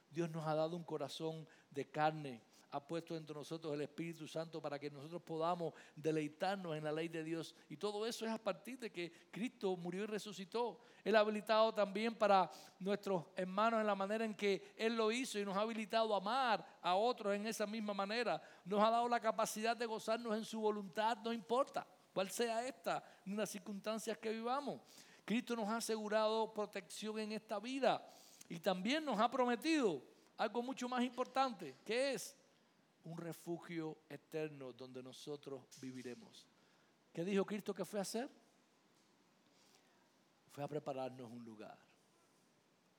Dios 0.09 0.29
nos 0.29 0.47
ha 0.47 0.55
dado 0.55 0.77
un 0.77 0.83
corazón 0.83 1.47
de 1.71 1.85
carne, 1.89 2.41
ha 2.71 2.85
puesto 2.85 3.15
entre 3.15 3.35
nosotros 3.35 3.73
el 3.73 3.81
Espíritu 3.81 4.27
Santo 4.27 4.61
para 4.61 4.77
que 4.77 4.89
nosotros 4.89 5.21
podamos 5.21 5.73
deleitarnos 5.95 6.75
en 6.75 6.83
la 6.83 6.91
ley 6.91 7.07
de 7.07 7.23
Dios. 7.23 7.55
Y 7.69 7.77
todo 7.77 8.05
eso 8.05 8.25
es 8.25 8.31
a 8.31 8.37
partir 8.37 8.77
de 8.79 8.91
que 8.91 9.11
Cristo 9.31 9.75
murió 9.77 10.03
y 10.03 10.07
resucitó. 10.07 10.79
Él 11.03 11.15
ha 11.15 11.19
habilitado 11.19 11.73
también 11.73 12.15
para 12.15 12.51
nuestros 12.79 13.25
hermanos 13.35 13.79
en 13.79 13.87
la 13.87 13.95
manera 13.95 14.25
en 14.25 14.35
que 14.35 14.73
Él 14.75 14.95
lo 14.95 15.11
hizo 15.11 15.39
y 15.39 15.45
nos 15.45 15.55
ha 15.55 15.61
habilitado 15.61 16.13
a 16.13 16.17
amar 16.17 16.65
a 16.81 16.95
otros 16.95 17.33
en 17.33 17.47
esa 17.47 17.65
misma 17.65 17.93
manera. 17.93 18.41
Nos 18.65 18.81
ha 18.81 18.91
dado 18.91 19.07
la 19.07 19.19
capacidad 19.19 19.75
de 19.75 19.85
gozarnos 19.85 20.35
en 20.35 20.43
su 20.43 20.59
voluntad, 20.59 21.17
no 21.23 21.31
importa 21.31 21.87
cuál 22.13 22.29
sea 22.29 22.67
esta, 22.67 23.03
ni 23.25 23.35
las 23.35 23.49
circunstancias 23.49 24.17
que 24.17 24.31
vivamos. 24.31 24.81
Cristo 25.23 25.55
nos 25.55 25.67
ha 25.69 25.77
asegurado 25.77 26.53
protección 26.53 27.19
en 27.19 27.33
esta 27.33 27.59
vida 27.59 28.05
y 28.49 28.59
también 28.59 29.03
nos 29.03 29.19
ha 29.19 29.29
prometido 29.29 30.01
algo 30.37 30.61
mucho 30.61 30.87
más 30.87 31.03
importante, 31.03 31.75
que 31.83 32.13
es 32.13 32.35
un 33.07 33.17
refugio 33.17 33.97
eterno 34.09 34.73
donde 34.73 35.01
nosotros 35.01 35.63
viviremos. 35.79 36.45
¿Qué 37.13 37.23
dijo 37.23 37.45
Cristo 37.45 37.73
que 37.73 37.85
fue 37.85 37.99
a 37.99 38.01
hacer? 38.01 38.29
Fue 40.51 40.61
a 40.61 40.67
prepararnos 40.67 41.31
un 41.31 41.45
lugar. 41.45 41.77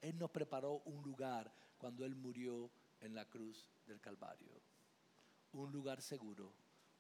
Él 0.01 0.19
nos 0.19 0.31
preparó 0.31 0.81
un 0.87 1.03
lugar 1.03 1.53
cuando 1.77 2.07
Él 2.07 2.15
murió 2.15 2.71
en 3.01 3.15
la 3.15 3.27
cruz 3.27 3.69
del 3.87 4.01
Calvario. 4.01 4.49
Un 5.53 5.71
lugar 5.73 6.01
seguro, 6.01 6.55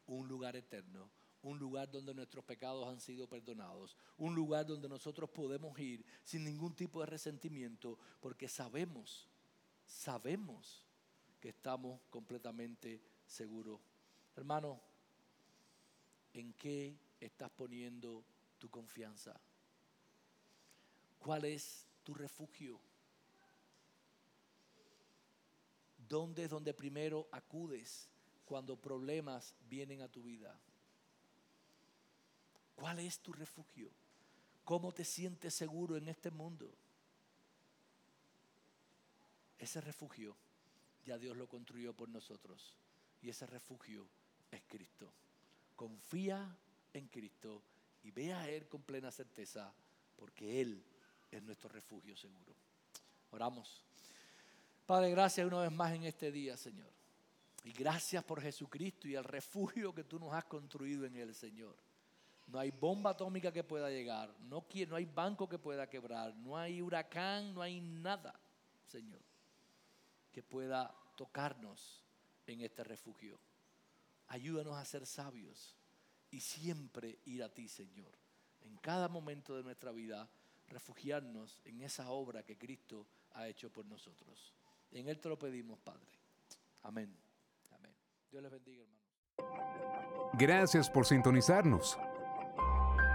un 0.07 0.29
lugar 0.29 0.55
eterno, 0.57 1.09
un 1.43 1.59
lugar 1.59 1.91
donde 1.91 2.13
nuestros 2.13 2.45
pecados 2.45 2.87
han 2.89 3.01
sido 3.01 3.27
perdonados, 3.27 3.97
un 4.19 4.35
lugar 4.35 4.67
donde 4.67 4.89
nosotros 4.89 5.31
podemos 5.31 5.79
ir 5.79 6.05
sin 6.25 6.45
ningún 6.45 6.75
tipo 6.75 7.01
de 7.01 7.07
resentimiento, 7.07 7.99
porque 8.21 8.49
sabemos, 8.49 9.27
sabemos 9.87 10.88
que 11.41 11.51
estamos 11.51 12.01
completamente 12.11 13.01
seguros. 13.27 13.81
Hermano, 14.37 14.81
¿en 16.33 16.53
qué 16.55 16.97
estás 17.21 17.51
poniendo 17.51 18.25
tu 18.59 18.69
confianza? 18.69 19.39
¿Cuál 21.19 21.45
es 21.45 21.87
tu 22.05 22.15
refugio? 22.15 22.81
¿Dónde 26.09 26.45
es 26.45 26.51
donde 26.51 26.73
primero 26.73 27.29
acudes 27.33 28.09
cuando 28.47 28.77
problemas 28.77 29.55
vienen 29.69 30.01
a 30.01 30.09
tu 30.09 30.23
vida? 30.23 30.59
¿Cuál 32.75 33.01
es 33.01 33.19
tu 33.21 33.33
refugio? 33.33 33.91
¿Cómo 34.65 34.93
te 34.93 35.05
sientes 35.05 35.55
seguro 35.55 35.97
en 35.97 36.09
este 36.09 36.31
mundo? 36.31 36.73
Ese 39.59 39.81
refugio 39.81 40.37
ya 41.05 41.19
Dios 41.19 41.37
lo 41.37 41.49
construyó 41.49 41.95
por 41.95 42.09
nosotros. 42.09 42.75
Y 43.23 43.31
ese 43.31 43.47
refugio 43.47 44.07
es 44.51 44.63
Cristo. 44.67 45.13
Confía 45.75 46.57
en 46.93 47.09
Cristo 47.09 47.63
y 48.03 48.11
ve 48.11 48.33
a 48.33 48.49
Él 48.49 48.69
con 48.69 48.83
plena 48.83 49.11
certeza, 49.11 49.73
porque 50.17 50.61
Él 50.61 50.83
es 51.31 51.43
nuestro 51.43 51.69
refugio 51.69 52.17
seguro. 52.17 52.55
Oramos. 53.31 53.83
Padre, 54.87 55.11
gracias 55.11 55.47
una 55.47 55.61
vez 55.61 55.73
más 55.73 55.93
en 55.93 56.05
este 56.05 56.33
día, 56.33 56.57
Señor. 56.57 56.91
Y 57.65 57.73
gracias 57.73 58.25
por 58.25 58.41
Jesucristo 58.41 59.09
y 59.09 59.15
el 59.15 59.25
refugio 59.25 59.95
que 59.95 60.05
tú 60.05 60.19
nos 60.19 60.33
has 60.33 60.45
construido 60.45 61.05
en 61.05 61.17
Él, 61.17 61.35
Señor. 61.35 61.77
No 62.47 62.59
hay 62.59 62.71
bomba 62.71 63.11
atómica 63.11 63.53
que 63.53 63.63
pueda 63.63 63.91
llegar, 63.91 64.35
no, 64.41 64.65
no 64.89 64.97
hay 64.97 65.05
banco 65.05 65.47
que 65.47 65.59
pueda 65.59 65.87
quebrar, 65.87 66.35
no 66.37 66.57
hay 66.57 66.81
huracán, 66.81 67.53
no 67.53 67.61
hay 67.61 67.79
nada, 67.83 68.41
Señor 68.87 69.28
que 70.39 70.43
pueda 70.45 70.95
tocarnos 71.17 72.05
en 72.47 72.61
este 72.61 72.85
refugio. 72.85 73.41
Ayúdanos 74.29 74.77
a 74.77 74.85
ser 74.85 75.05
sabios 75.05 75.75
y 76.31 76.39
siempre 76.39 77.19
ir 77.25 77.43
a 77.43 77.53
ti, 77.53 77.67
Señor. 77.67 78.13
En 78.61 78.77
cada 78.77 79.09
momento 79.09 79.57
de 79.57 79.65
nuestra 79.65 79.91
vida, 79.91 80.31
refugiarnos 80.69 81.61
en 81.65 81.81
esa 81.81 82.13
obra 82.13 82.45
que 82.45 82.57
Cristo 82.57 83.05
ha 83.33 83.49
hecho 83.49 83.69
por 83.73 83.85
nosotros. 83.87 84.55
En 84.93 85.09
Él 85.09 85.19
te 85.19 85.29
lo 85.29 85.37
pedimos, 85.37 85.81
Padre. 85.81 86.07
Amén. 86.85 87.13
Amén. 87.73 87.93
Dios 88.31 88.41
les 88.41 88.53
bendiga, 88.53 88.85
hermanos. 88.85 90.31
Gracias 90.35 90.89
por 90.89 91.05
sintonizarnos. 91.05 91.99